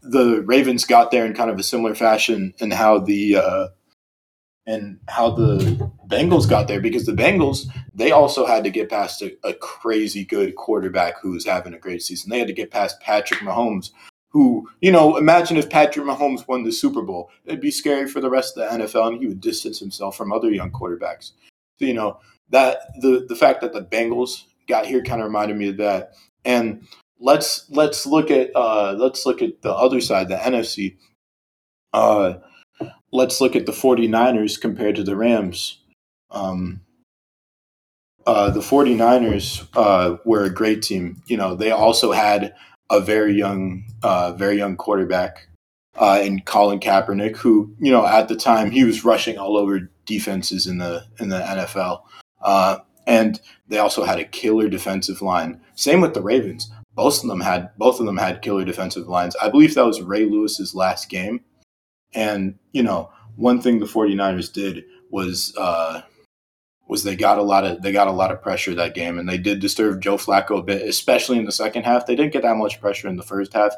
[0.02, 3.68] the Ravens got there in kind of a similar fashion, and how the uh,
[4.66, 9.22] and how the Bengals got there because the Bengals they also had to get past
[9.22, 12.30] a, a crazy good quarterback who was having a great season.
[12.30, 13.90] They had to get past Patrick Mahomes,
[14.30, 18.20] who you know, imagine if Patrick Mahomes won the Super Bowl, it'd be scary for
[18.20, 21.32] the rest of the NFL, and he would distance himself from other young quarterbacks.
[21.78, 22.18] So you know
[22.50, 26.14] that the the fact that the Bengals got here kind of reminded me of that.
[26.44, 26.86] And
[27.20, 30.96] let's let's look at uh, let's look at the other side, the NFC.
[31.92, 32.34] Uh,
[33.14, 35.78] let's look at the 49ers compared to the Rams.
[36.32, 36.80] Um,
[38.26, 41.22] uh, the 49ers uh, were a great team.
[41.26, 42.54] You know, they also had
[42.90, 45.46] a very young, uh, very young quarterback
[45.96, 49.90] uh, in Colin Kaepernick, who you know at the time he was rushing all over
[50.06, 52.02] defenses in the in the NFL,
[52.42, 55.60] uh, and they also had a killer defensive line.
[55.76, 56.70] Same with the Ravens.
[56.94, 59.36] Both of them had both of them had killer defensive lines.
[59.40, 61.44] I believe that was Ray Lewis's last game,
[62.14, 66.02] and you know one thing the 49ers did was uh,
[66.88, 69.28] was they got a lot of they got a lot of pressure that game, and
[69.28, 72.06] they did disturb Joe Flacco a bit, especially in the second half.
[72.06, 73.74] They didn't get that much pressure in the first half,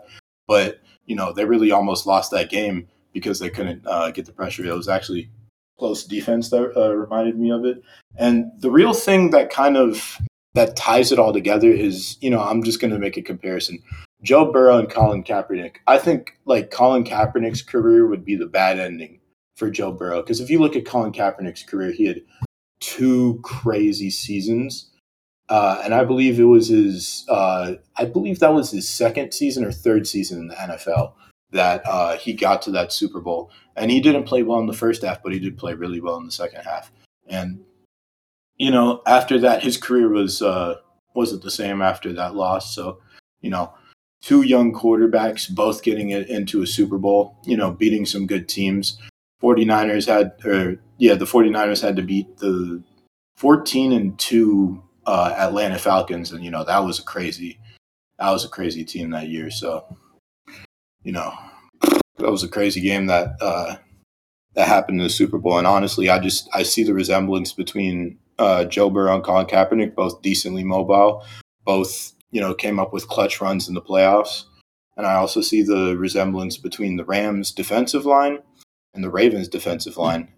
[0.47, 4.33] but you know they really almost lost that game because they couldn't uh, get the
[4.33, 4.65] pressure.
[4.65, 5.31] It was actually
[5.79, 7.83] close defense that uh, reminded me of it,
[8.17, 10.19] and the real thing that kind of
[10.55, 13.83] that ties it all together is you know I'm just going to make a comparison.
[14.23, 15.77] Joe Burrow and Colin Kaepernick.
[15.87, 19.21] I think like Colin Kaepernick's career would be the bad ending
[19.57, 22.23] for Joe Burrow because if you look at Colin Kaepernick's career, he had
[22.81, 24.91] two crazy seasons.
[25.49, 29.65] Uh, and I believe it was his, uh, I believe that was his second season
[29.65, 31.13] or third season in the NFL
[31.53, 33.51] that uh, he got to that Super Bowl.
[33.77, 36.17] And he didn't play well in the first half, but he did play really well
[36.17, 36.91] in the second half.
[37.29, 37.61] And,
[38.57, 40.77] you know, after that, his career was, uh,
[41.15, 42.75] wasn't the same after that loss.
[42.75, 43.01] So,
[43.41, 43.73] you know,
[44.27, 48.49] two young quarterbacks both getting it into a Super Bowl, you know, beating some good
[48.49, 48.99] teams.
[49.41, 52.83] 49ers had, or yeah, the 49ers had to beat the
[53.37, 56.33] 14 and 2 uh, Atlanta Falcons.
[56.33, 57.61] And, you know, that was a crazy,
[58.19, 59.49] that was a crazy team that year.
[59.49, 59.85] So,
[61.05, 61.33] you know,
[62.19, 63.77] that was a crazy game that, uh,
[64.55, 65.57] that happened in the Super Bowl.
[65.57, 69.95] And honestly, I just, I see the resemblance between uh, Joe Burrow and Colin Kaepernick,
[69.95, 71.25] both decently mobile,
[71.65, 74.45] both, you know, came up with clutch runs in the playoffs.
[74.99, 78.41] And I also see the resemblance between the Rams defensive line
[78.93, 80.03] and the Ravens defensive mm.
[80.03, 80.29] line.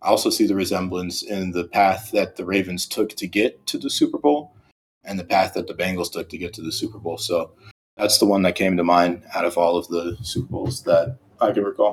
[0.00, 3.76] I also see the resemblance in the path that the Ravens took to get to
[3.76, 4.54] the Super Bowl
[5.02, 7.18] and the path that the Bengals took to get to the Super Bowl.
[7.18, 7.50] So
[7.96, 11.18] that's the one that came to mind out of all of the Super Bowls that
[11.40, 11.92] I can recall.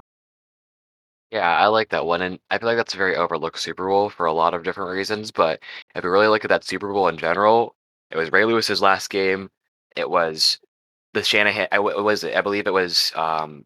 [1.32, 4.12] Yeah, I like that one, and I feel like that's a very overlooked Super Bowl
[4.12, 5.32] for a lot of different reasons.
[5.32, 5.60] But
[5.96, 7.76] if you really look at that Super Bowl in general,
[8.12, 9.50] it was Ray Lewis's last game.
[9.96, 10.60] It was
[11.14, 11.68] the Shanahan.
[11.72, 13.66] I w- it was I believe it was um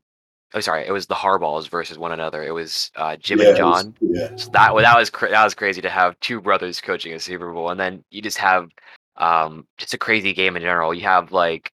[0.53, 2.43] oh sorry, it was the Harbaughs versus one another.
[2.43, 3.95] It was uh, Jim and Yeah, it was, John.
[4.01, 7.19] yeah, So that that was cra- that was crazy to have two brothers coaching a
[7.19, 8.69] Super Bowl, and then you just have
[9.17, 10.93] um just a crazy game in general.
[10.93, 11.71] You have like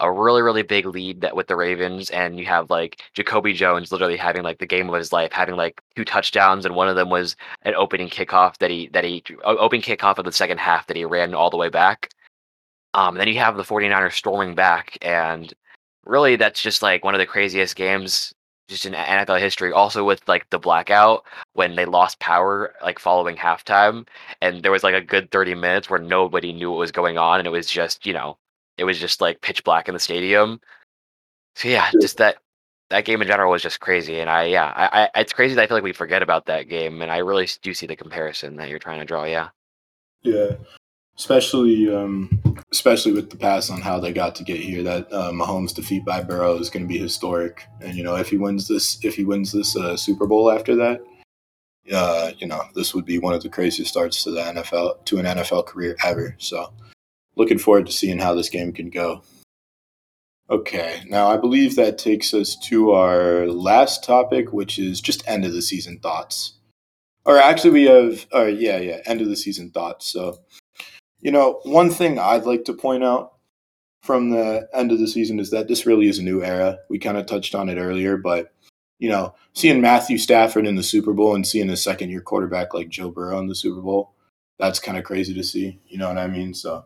[0.00, 3.92] a really really big lead that with the Ravens, and you have like Jacoby Jones
[3.92, 6.96] literally having like the game of his life, having like two touchdowns, and one of
[6.96, 10.86] them was an opening kickoff that he that he opening kickoff of the second half
[10.86, 12.10] that he ran all the way back.
[12.96, 15.52] Um, then you have the 49ers storming back, and
[16.06, 18.32] really that's just like one of the craziest games
[18.68, 19.70] just in NFL history.
[19.70, 24.06] Also with like the blackout when they lost power like following halftime,
[24.40, 27.38] and there was like a good 30 minutes where nobody knew what was going on,
[27.38, 28.38] and it was just you know
[28.78, 30.58] it was just like pitch black in the stadium.
[31.54, 32.38] So yeah, just that
[32.88, 35.62] that game in general was just crazy, and I yeah I, I it's crazy that
[35.62, 38.56] I feel like we forget about that game, and I really do see the comparison
[38.56, 39.24] that you're trying to draw.
[39.24, 39.50] Yeah.
[40.22, 40.52] yeah.
[41.18, 42.42] Especially, um,
[42.72, 44.82] especially with the pass on how they got to get here.
[44.82, 48.28] That uh, Mahomes defeat by Burrow is going to be historic, and you know if
[48.28, 51.00] he wins this, if he wins this uh, Super Bowl after that,
[51.90, 55.18] uh, you know this would be one of the craziest starts to the NFL to
[55.18, 56.36] an NFL career ever.
[56.38, 56.70] So,
[57.34, 59.22] looking forward to seeing how this game can go.
[60.48, 65.44] Okay, now I believe that takes us to our last topic, which is just end
[65.44, 66.52] of the season thoughts.
[67.24, 70.06] Or actually, we have, or yeah, yeah, end of the season thoughts.
[70.06, 70.38] So,
[71.26, 73.32] you know, one thing I'd like to point out
[74.04, 76.78] from the end of the season is that this really is a new era.
[76.88, 78.54] We kind of touched on it earlier, but
[79.00, 82.74] you know, seeing Matthew Stafford in the Super Bowl and seeing a second year quarterback
[82.74, 84.12] like Joe Burrow in the Super Bowl,
[84.60, 85.80] that's kind of crazy to see.
[85.88, 86.54] You know what I mean?
[86.54, 86.84] So,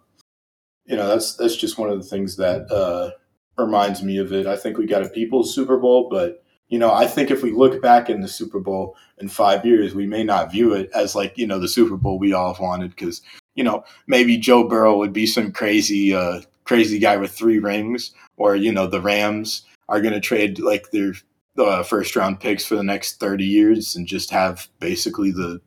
[0.87, 3.11] you know, that's that's just one of the things that uh,
[3.59, 4.47] reminds me of it.
[4.47, 7.53] I think we got a people's Super Bowl, but you know, I think if we
[7.53, 11.15] look back in the Super Bowl in five years, we may not view it as
[11.15, 13.21] like you know the Super Bowl we all have wanted because
[13.55, 18.13] you know maybe Joe Burrow would be some crazy uh, crazy guy with three rings,
[18.37, 21.13] or you know the Rams are going to trade like their
[21.59, 25.61] uh, first round picks for the next thirty years and just have basically the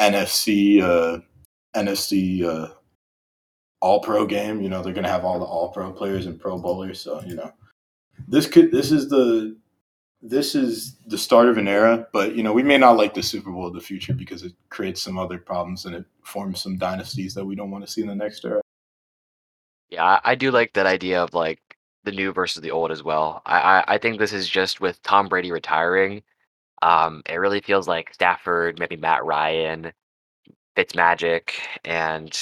[0.00, 1.20] NFC uh,
[1.76, 2.72] NFC uh,
[3.80, 4.60] All Pro game.
[4.60, 7.22] You know they're going to have all the All Pro players and Pro Bowlers, so
[7.26, 7.52] you know
[8.28, 9.56] this could this is the
[10.22, 13.22] this is the start of an era, but you know we may not like the
[13.22, 16.76] Super Bowl of the future because it creates some other problems and it forms some
[16.76, 18.60] dynasties that we don't want to see in the next era.
[19.88, 21.60] Yeah, I, do like that idea of like
[22.04, 23.42] the new versus the old as well.
[23.46, 26.22] I, I I think this is just with Tom Brady retiring.
[26.82, 29.92] Um, it really feels like Stafford, maybe Matt Ryan,
[30.76, 31.52] Fitzmagic,
[31.84, 32.38] and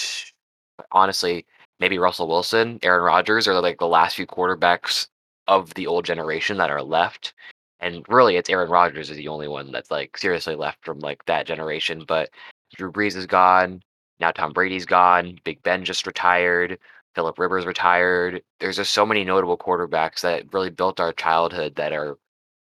[0.92, 1.46] honestly,
[1.80, 5.08] maybe Russell Wilson, Aaron Rodgers are like the last few quarterbacks
[5.48, 7.32] of the old generation that are left.
[7.80, 11.24] And really, it's Aaron Rodgers is the only one that's like seriously left from like
[11.26, 12.04] that generation.
[12.06, 12.30] But
[12.74, 13.82] Drew Brees is gone.
[14.20, 15.38] Now Tom Brady's gone.
[15.44, 16.78] Big Ben just retired.
[17.14, 18.42] Philip Rivers retired.
[18.60, 22.18] There's just so many notable quarterbacks that really built our childhood that are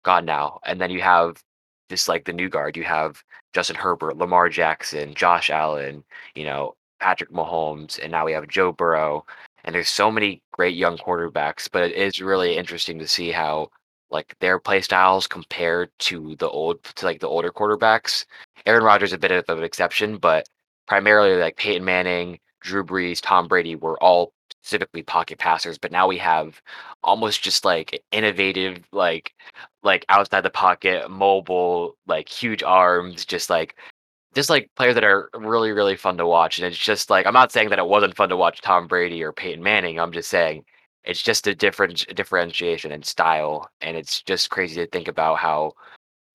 [0.04, 0.60] gone now.
[0.66, 1.42] And then you have
[1.90, 2.78] just like the new guard.
[2.78, 6.04] You have Justin Herbert, Lamar Jackson, Josh Allen,
[6.36, 9.26] you know, Patrick Mahomes, and now we have Joe Burrow.
[9.64, 13.70] And there's so many great young quarterbacks, but it is really interesting to see how
[14.12, 18.26] like their play styles compared to the old to like the older quarterbacks.
[18.66, 20.48] Aaron Rodgers is a bit of an exception, but
[20.88, 24.34] primarily like Peyton Manning, Drew Brees, Tom Brady were all
[24.68, 25.78] specifically pocket passers.
[25.78, 26.62] But now we have
[27.04, 29.34] almost just like innovative, like
[29.84, 33.76] like outside the pocket, mobile, like huge arms, just like
[34.36, 36.60] just like players that are really, really fun to watch.
[36.60, 39.24] And it's just like I'm not saying that it wasn't fun to watch Tom Brady
[39.24, 40.00] or Peyton Manning.
[40.00, 40.66] I'm just saying
[41.08, 43.72] it's just a different differentiation in style.
[43.82, 45.74] And it's just crazy to think about how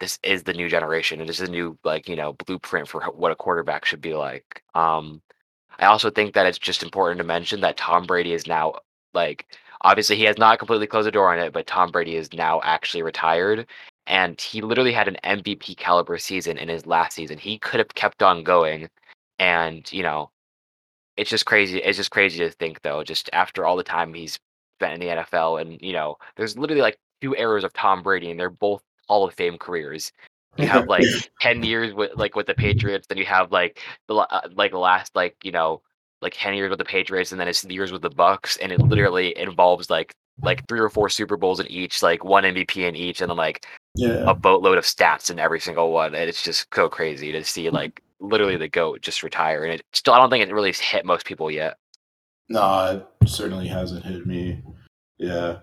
[0.00, 3.02] this is the new generation and this is a new like, you know, blueprint for
[3.12, 4.62] what a quarterback should be like.
[4.74, 5.22] Um
[5.78, 8.74] I also think that it's just important to mention that Tom Brady is now
[9.14, 9.46] like
[9.82, 12.60] obviously he has not completely closed the door on it, but Tom Brady is now
[12.64, 13.66] actually retired.
[14.06, 17.38] And he literally had an MVP caliber season in his last season.
[17.38, 18.88] He could have kept on going.
[19.38, 20.30] And, you know,
[21.16, 21.78] it's just crazy.
[21.78, 24.38] It's just crazy to think though, just after all the time he's
[24.83, 28.30] spent in the NFL and, you know, there's literally like two eras of Tom Brady
[28.30, 30.12] and they're both Hall of Fame careers.
[30.57, 31.05] You have like
[31.41, 35.14] 10 years with like with the Patriots, then you have like the uh, like last
[35.14, 35.83] like, you know,
[36.20, 38.80] like 10 years with the Patriots and then it's years with the Bucks and it
[38.80, 42.97] literally involves like like three or four Super Bowls in each, like one MVP in
[42.97, 46.43] each and then like yeah, a boatload of stats in every single one, and it's
[46.43, 50.18] just so crazy to see like literally the goat just retire, and it still I
[50.18, 51.76] don't think it really hit most people yet.
[52.49, 54.62] No, it certainly hasn't hit me.
[55.18, 55.59] Yeah.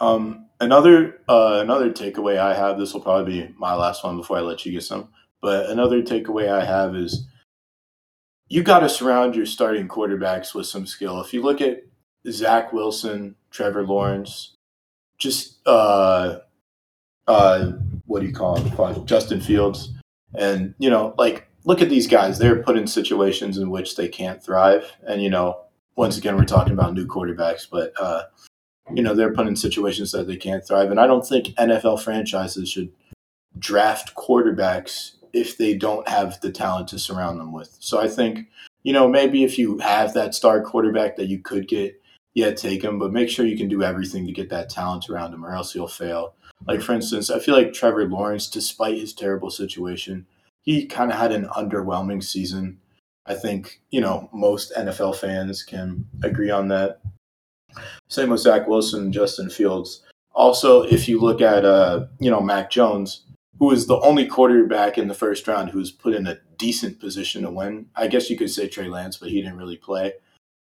[0.00, 2.78] Um, another uh, another takeaway I have.
[2.78, 5.08] This will probably be my last one before I let you get some.
[5.40, 7.26] But another takeaway I have is
[8.48, 11.20] you got to surround your starting quarterbacks with some skill.
[11.20, 11.82] If you look at
[12.28, 14.54] Zach Wilson, Trevor Lawrence,
[15.18, 16.38] just uh,
[17.26, 17.72] uh,
[18.06, 19.06] what do you call him?
[19.06, 19.92] Justin Fields,
[20.34, 22.38] and you know, like look at these guys.
[22.38, 25.60] They're put in situations in which they can't thrive, and you know,
[25.96, 28.24] once again, we're talking about new quarterbacks, but uh,
[28.94, 32.02] you know, they're put in situations that they can't thrive, and I don't think NFL
[32.02, 32.92] franchises should
[33.58, 37.76] draft quarterbacks if they don't have the talent to surround them with.
[37.80, 38.46] So I think,
[38.82, 42.00] you know, maybe if you have that star quarterback that you could get,
[42.34, 45.34] yeah, take him, but make sure you can do everything to get that talent around
[45.34, 46.34] him or else you'll fail.
[46.66, 50.26] Like, for instance, I feel like Trevor Lawrence, despite his terrible situation,
[50.62, 52.78] he kind of had an underwhelming season.
[53.26, 57.00] I think, you know, most NFL fans can agree on that.
[58.08, 60.02] Same with Zach Wilson Justin Fields.
[60.32, 63.24] Also, if you look at, uh, you know, Mac Jones,
[63.58, 67.00] who was the only quarterback in the first round who was put in a decent
[67.00, 67.86] position to win.
[67.96, 70.12] I guess you could say Trey Lance, but he didn't really play.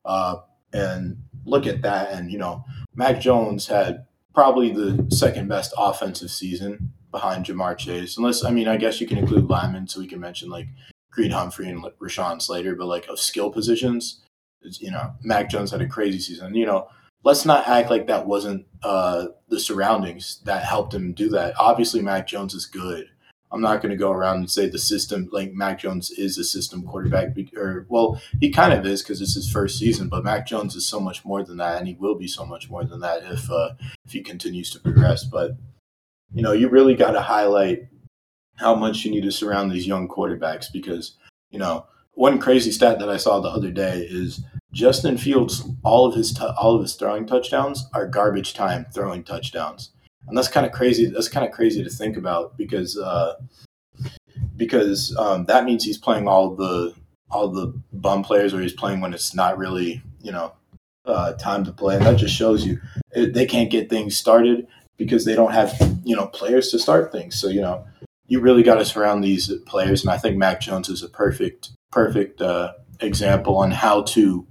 [0.04, 0.36] Uh,
[0.72, 2.12] and look at that.
[2.12, 8.16] And, you know, Mac Jones had probably the second best offensive season behind Ja'Marr Chase.
[8.16, 10.68] Unless, I mean, I guess you can include linemen, so we can mention like
[11.10, 14.22] Creed Humphrey and Rashawn Slater, but like of skill positions,
[14.62, 16.54] you know, Mac Jones had a crazy season.
[16.54, 16.88] You know,
[17.24, 21.54] let's not act like that wasn't uh, the surroundings that helped him do that.
[21.58, 23.06] Obviously, Mac Jones is good.
[23.52, 26.44] I'm not going to go around and say the system, like Mac Jones is a
[26.44, 30.08] system quarterback, or well, he kind of is because it's his first season.
[30.08, 32.70] But Mac Jones is so much more than that, and he will be so much
[32.70, 33.70] more than that if uh,
[34.06, 35.24] if he continues to progress.
[35.24, 35.56] But
[36.32, 37.88] you know, you really got to highlight
[38.60, 41.16] how much you need to surround these young quarterbacks because
[41.50, 44.42] you know one crazy stat that I saw the other day is
[44.72, 49.24] Justin Fields, all of his t- all of his throwing touchdowns are garbage time throwing
[49.24, 49.92] touchdowns,
[50.28, 51.06] and that's kind of crazy.
[51.06, 53.34] That's kind of crazy to think about because uh,
[54.56, 56.94] because um, that means he's playing all the
[57.30, 60.52] all the bum players, or he's playing when it's not really you know
[61.04, 62.78] uh, time to play, and that just shows you
[63.12, 67.10] it, they can't get things started because they don't have you know players to start
[67.10, 67.34] things.
[67.34, 67.84] So you know
[68.30, 71.72] you really got to surround these players, and I think Mac Jones is a perfect
[71.90, 74.46] perfect uh, example on how to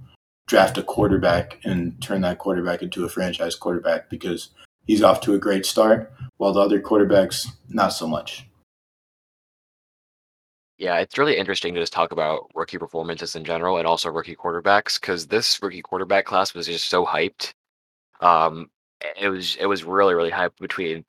[0.46, 4.50] draft a quarterback and turn that quarterback into a franchise quarterback because
[4.84, 8.46] he's off to a great start, while the other quarterbacks, not so much.
[10.76, 14.36] Yeah, it's really interesting to just talk about rookie performances in general and also rookie
[14.36, 17.52] quarterbacks because this rookie quarterback class was just so hyped.
[18.20, 18.68] Um,
[19.18, 21.04] it was it was really really hyped between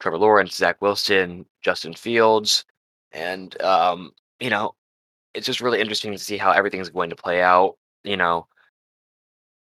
[0.00, 2.64] Trevor Lawrence, Zach Wilson, Justin Fields,
[3.12, 4.74] and um, you know,
[5.34, 7.76] it's just really interesting to see how everything's going to play out.
[8.04, 8.46] You know,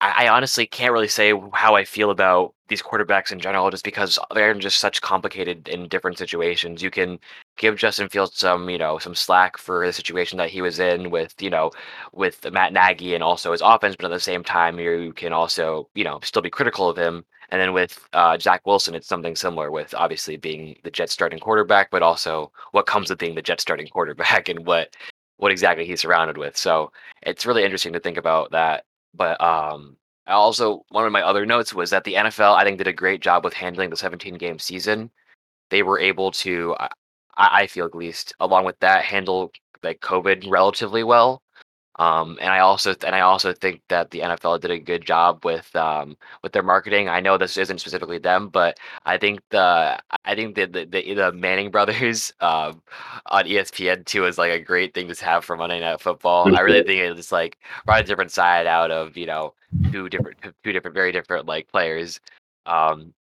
[0.01, 3.85] I, I honestly can't really say how I feel about these quarterbacks in general, just
[3.85, 6.81] because they're in just such complicated and different situations.
[6.83, 7.19] You can
[7.57, 11.09] give Justin Fields some, you know, some slack for the situation that he was in
[11.09, 11.71] with, you know,
[12.13, 15.89] with Matt Nagy and also his offense, but at the same time, you can also,
[15.95, 17.25] you know, still be critical of him.
[17.49, 21.39] And then with uh, Zach Wilson, it's something similar with obviously being the Jets starting
[21.39, 24.95] quarterback, but also what comes with being the Jets starting quarterback and what
[25.37, 26.57] what exactly he's surrounded with.
[26.57, 26.91] So
[27.21, 28.85] it's really interesting to think about that
[29.17, 32.77] but um, I also one of my other notes was that the NFL I think
[32.77, 35.11] did a great job with handling the 17 game season.
[35.69, 36.89] They were able to, I,
[37.37, 39.51] I feel at least, along with that, handle
[39.83, 41.41] like COVID relatively well.
[41.99, 45.43] Um, and I also and I also think that the NFL did a good job
[45.43, 47.09] with um, with their marketing.
[47.09, 51.13] I know this isn't specifically them, but I think the I think the the, the,
[51.13, 52.81] the Manning brothers um,
[53.27, 56.55] on ESPN2 is like a great thing to have for Monday Night Football.
[56.55, 59.53] I really think it's like brought a different side out of you know
[59.91, 62.19] two different two different very different like players.
[62.67, 63.13] Um,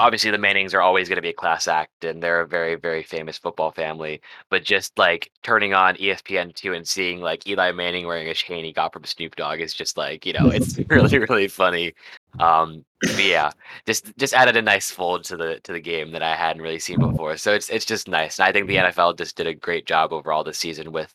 [0.00, 2.74] obviously the Mannings are always going to be a class act and they're a very
[2.74, 4.20] very famous football family
[4.50, 8.72] but just like turning on ESPN2 and seeing like Eli Manning wearing a chain he
[8.72, 11.94] got from Snoop Dogg is just like you know it's really really funny.
[12.40, 12.84] Um
[13.16, 13.52] yeah
[13.86, 16.80] just just added a nice fold to the to the game that I hadn't really
[16.80, 17.36] seen before.
[17.36, 20.12] So it's it's just nice and I think the NFL just did a great job
[20.12, 21.14] overall this season with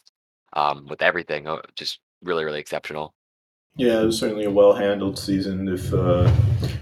[0.54, 1.48] um with everything.
[1.48, 3.14] Oh, just really really exceptional.
[3.76, 5.68] Yeah, it was certainly a well handled season.
[5.68, 6.32] If uh,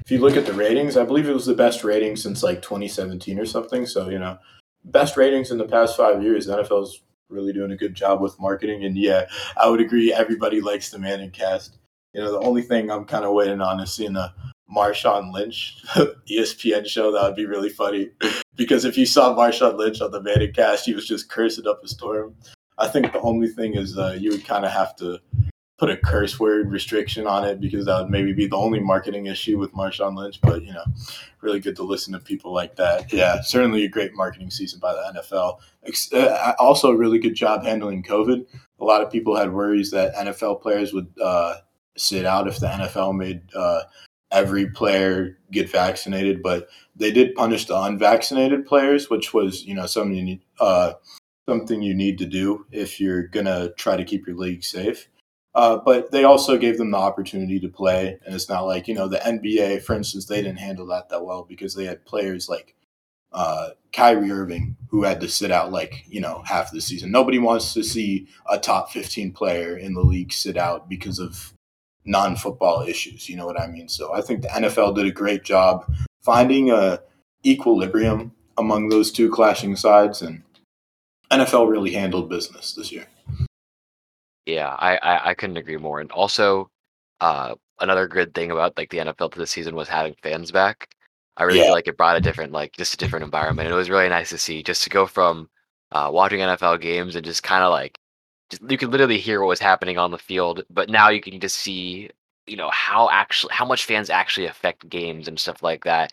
[0.04, 2.62] if you look at the ratings, I believe it was the best rating since like
[2.62, 3.86] 2017 or something.
[3.86, 4.38] So you know,
[4.86, 6.46] best ratings in the past five years.
[6.46, 8.84] The NFL's really doing a good job with marketing.
[8.84, 9.26] And yeah,
[9.58, 10.14] I would agree.
[10.14, 11.78] Everybody likes the Manning cast.
[12.14, 14.34] You know, the only thing I'm kind of waiting on is seeing the
[14.74, 15.82] Marshawn Lynch
[16.30, 17.12] ESPN show.
[17.12, 18.10] That would be really funny
[18.56, 21.84] because if you saw Marshawn Lynch on the Manning cast, he was just cursing up
[21.84, 22.36] a storm.
[22.78, 25.20] I think the only thing is uh, you would kind of have to
[25.82, 29.26] put a curse word restriction on it because that would maybe be the only marketing
[29.26, 30.40] issue with Marshawn Lynch.
[30.40, 30.84] But you know,
[31.42, 33.12] really good to listen to people like that.
[33.12, 35.58] Yeah, certainly a great marketing season by the NFL.
[36.14, 38.46] Uh, also, a really good job handling COVID.
[38.80, 41.56] A lot of people had worries that NFL players would uh,
[41.98, 43.82] sit out if the NFL made uh,
[44.32, 49.88] every player get vaccinated, but they did punish the unvaccinated players, which was you know
[49.88, 50.94] something uh,
[51.50, 55.08] something you need to do if you're gonna try to keep your league safe.
[55.54, 58.94] Uh, but they also gave them the opportunity to play, and it's not like you
[58.94, 62.48] know the NBA, for instance, they didn't handle that that well because they had players
[62.48, 62.76] like
[63.34, 67.12] uh, Kyrie Irving who had to sit out like you know half the season.
[67.12, 71.54] Nobody wants to see a top fifteen player in the league sit out because of
[72.06, 73.28] non-football issues.
[73.28, 73.90] You know what I mean?
[73.90, 75.92] So I think the NFL did a great job
[76.22, 77.02] finding a
[77.46, 80.44] equilibrium among those two clashing sides, and
[81.30, 83.08] NFL really handled business this year.
[84.46, 86.00] Yeah, I, I, I couldn't agree more.
[86.00, 86.70] And also,
[87.20, 90.90] uh, another good thing about like the NFL to this season was having fans back.
[91.38, 91.66] I really yeah.
[91.66, 93.68] feel like it brought a different, like, just a different environment.
[93.68, 95.50] And it was really nice to see just to go from
[95.92, 97.98] uh, watching NFL games and just kind of like,
[98.50, 101.40] just, you could literally hear what was happening on the field, but now you can
[101.40, 102.10] just see,
[102.48, 106.12] you know, how actually how much fans actually affect games and stuff like that.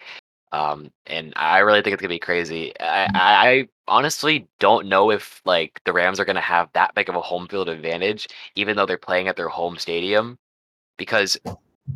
[0.52, 2.72] Um, and I really think it's gonna be crazy.
[2.80, 3.10] I, mm.
[3.14, 7.20] I honestly don't know if like the Rams are gonna have that big of a
[7.20, 10.38] home field advantage, even though they're playing at their home stadium.
[10.96, 11.36] Because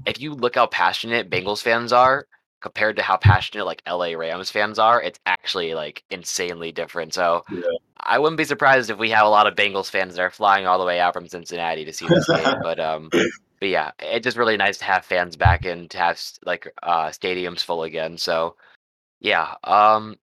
[0.07, 2.27] if you look how passionate Bengals fans are
[2.61, 7.13] compared to how passionate like LA Rams fans are, it's actually like insanely different.
[7.13, 7.63] So yeah.
[7.99, 10.67] I wouldn't be surprised if we have a lot of Bengals fans that are flying
[10.67, 12.55] all the way out from Cincinnati to see this game.
[12.63, 13.11] But um,
[13.63, 17.11] but yeah, it's just really nice to have fans back and to have like uh,
[17.11, 18.19] stadiums full again.
[18.19, 18.57] So
[19.21, 20.17] yeah, um,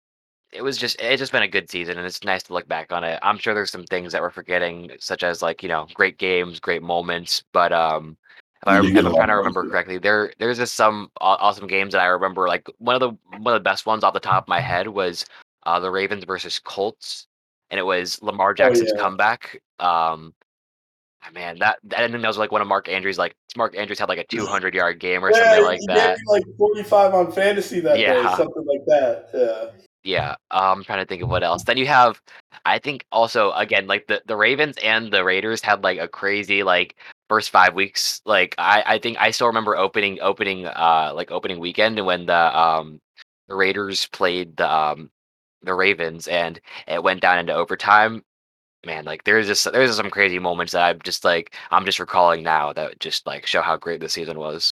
[0.51, 2.91] it was just it's just been a good season, and it's nice to look back
[2.91, 3.19] on it.
[3.21, 6.59] I'm sure there's some things that we're forgetting, such as like you know great games,
[6.59, 8.17] great moments, but um.
[8.63, 12.01] If, I, if I'm trying to remember correctly, there there's just some awesome games that
[12.01, 12.47] I remember.
[12.47, 14.88] Like one of the one of the best ones off the top of my head
[14.88, 15.27] was
[15.67, 17.27] uh, the Ravens versus Colts,
[17.69, 19.01] and it was Lamar oh, Jackson's oh, yeah.
[19.03, 19.61] comeback.
[19.79, 20.33] Um,
[21.34, 23.99] man, that, that and then that was like one of Mark Andrews like Mark Andrews
[23.99, 26.17] had like a 200 yard game or yeah, something like that.
[26.28, 28.13] like 45 on fantasy that yeah.
[28.13, 29.30] day, something like that.
[29.34, 29.84] Yeah.
[30.03, 31.63] Yeah, I'm trying to think of what else.
[31.63, 32.21] Then you have,
[32.65, 36.63] I think also again like the the Ravens and the Raiders had like a crazy
[36.63, 36.95] like
[37.28, 38.21] first five weeks.
[38.25, 42.57] Like I I think I still remember opening opening uh like opening weekend when the
[42.57, 43.01] um
[43.49, 45.09] the Raiders played the um
[45.63, 48.23] the Ravens and it went down into overtime
[48.88, 52.41] man, like there's just there's some crazy moments that I'm just like I'm just recalling
[52.41, 54.71] now that just like show how great the season was.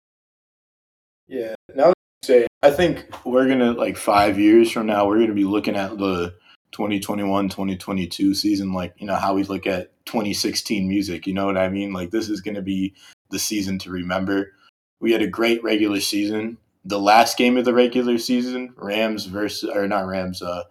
[1.26, 1.56] Yeah.
[1.74, 1.92] Now
[2.22, 5.98] say I think we're gonna like five years from now we're gonna be looking at
[5.98, 6.32] the
[6.70, 11.58] 2021 2022 season like you know how we look at 2016 music you know what
[11.58, 12.94] i mean like this is to be
[13.30, 14.52] the season to remember
[15.00, 19.68] we had a great regular season the last game of the regular season rams versus
[19.68, 20.62] or not rams uh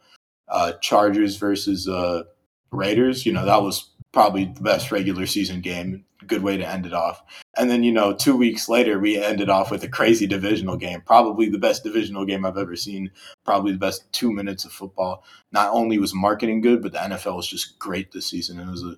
[0.47, 2.23] uh chargers versus uh
[2.71, 6.05] Raiders, you know, that was probably the best regular season game.
[6.27, 7.23] Good way to end it off.
[7.57, 11.01] And then, you know, two weeks later, we ended off with a crazy divisional game.
[11.05, 13.11] Probably the best divisional game I've ever seen.
[13.43, 15.23] Probably the best two minutes of football.
[15.51, 18.59] Not only was marketing good, but the NFL was just great this season.
[18.59, 18.95] It was a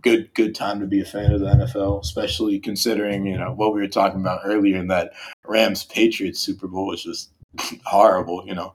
[0.00, 3.72] good, good time to be a fan of the NFL, especially considering, you know, what
[3.72, 5.12] we were talking about earlier in that
[5.46, 7.30] Rams Patriots Super Bowl was just
[7.84, 8.44] horrible.
[8.46, 8.74] You know,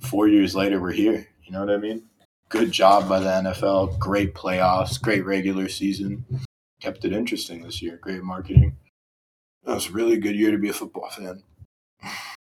[0.00, 1.26] four years later, we're here.
[1.44, 2.02] You know what I mean?
[2.48, 3.98] Good job by the NFL.
[3.98, 6.24] Great playoffs, great regular season.
[6.80, 7.98] Kept it interesting this year.
[8.00, 8.76] Great marketing.
[9.64, 11.42] That was a really good year to be a football fan.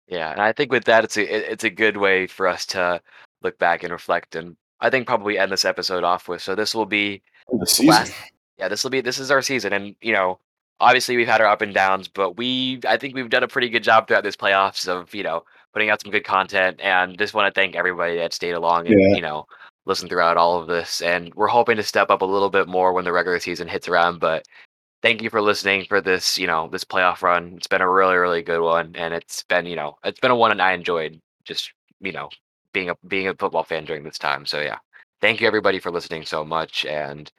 [0.08, 3.00] Yeah, and I think with that, it's a it's a good way for us to
[3.42, 6.42] look back and reflect, and I think probably end this episode off with.
[6.42, 7.88] So this will be the season.
[7.88, 8.14] Last,
[8.58, 10.38] yeah, this will be this is our season, and you know,
[10.80, 13.68] obviously we've had our up and downs, but we I think we've done a pretty
[13.68, 17.34] good job throughout this playoffs of you know putting out some good content, and just
[17.34, 19.14] want to thank everybody that stayed along and yeah.
[19.14, 19.46] you know
[19.84, 21.02] listen throughout all of this.
[21.02, 23.88] And we're hoping to step up a little bit more when the regular season hits
[23.88, 24.20] around.
[24.20, 24.44] But
[25.02, 27.54] thank you for listening for this, you know, this playoff run.
[27.56, 28.92] It's been a really, really good one.
[28.94, 32.28] And it's been, you know, it's been a one and I enjoyed just, you know,
[32.72, 34.46] being a being a football fan during this time.
[34.46, 34.78] So yeah.
[35.20, 36.84] Thank you everybody for listening so much.
[36.84, 37.30] And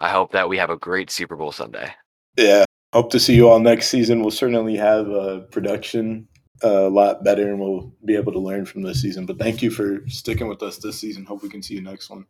[0.00, 1.92] I hope that we have a great Super Bowl Sunday.
[2.36, 2.64] Yeah.
[2.92, 4.20] Hope to see you all next season.
[4.20, 6.28] We'll certainly have a production
[6.64, 9.26] a lot better and we'll be able to learn from this season.
[9.26, 11.24] But thank you for sticking with us this season.
[11.24, 12.26] Hope we can see you next one.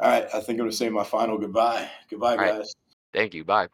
[0.00, 0.24] All right.
[0.24, 1.88] I think I'm going to say my final goodbye.
[2.08, 2.74] Goodbye, guys.
[3.12, 3.44] Thank you.
[3.44, 3.68] Bye.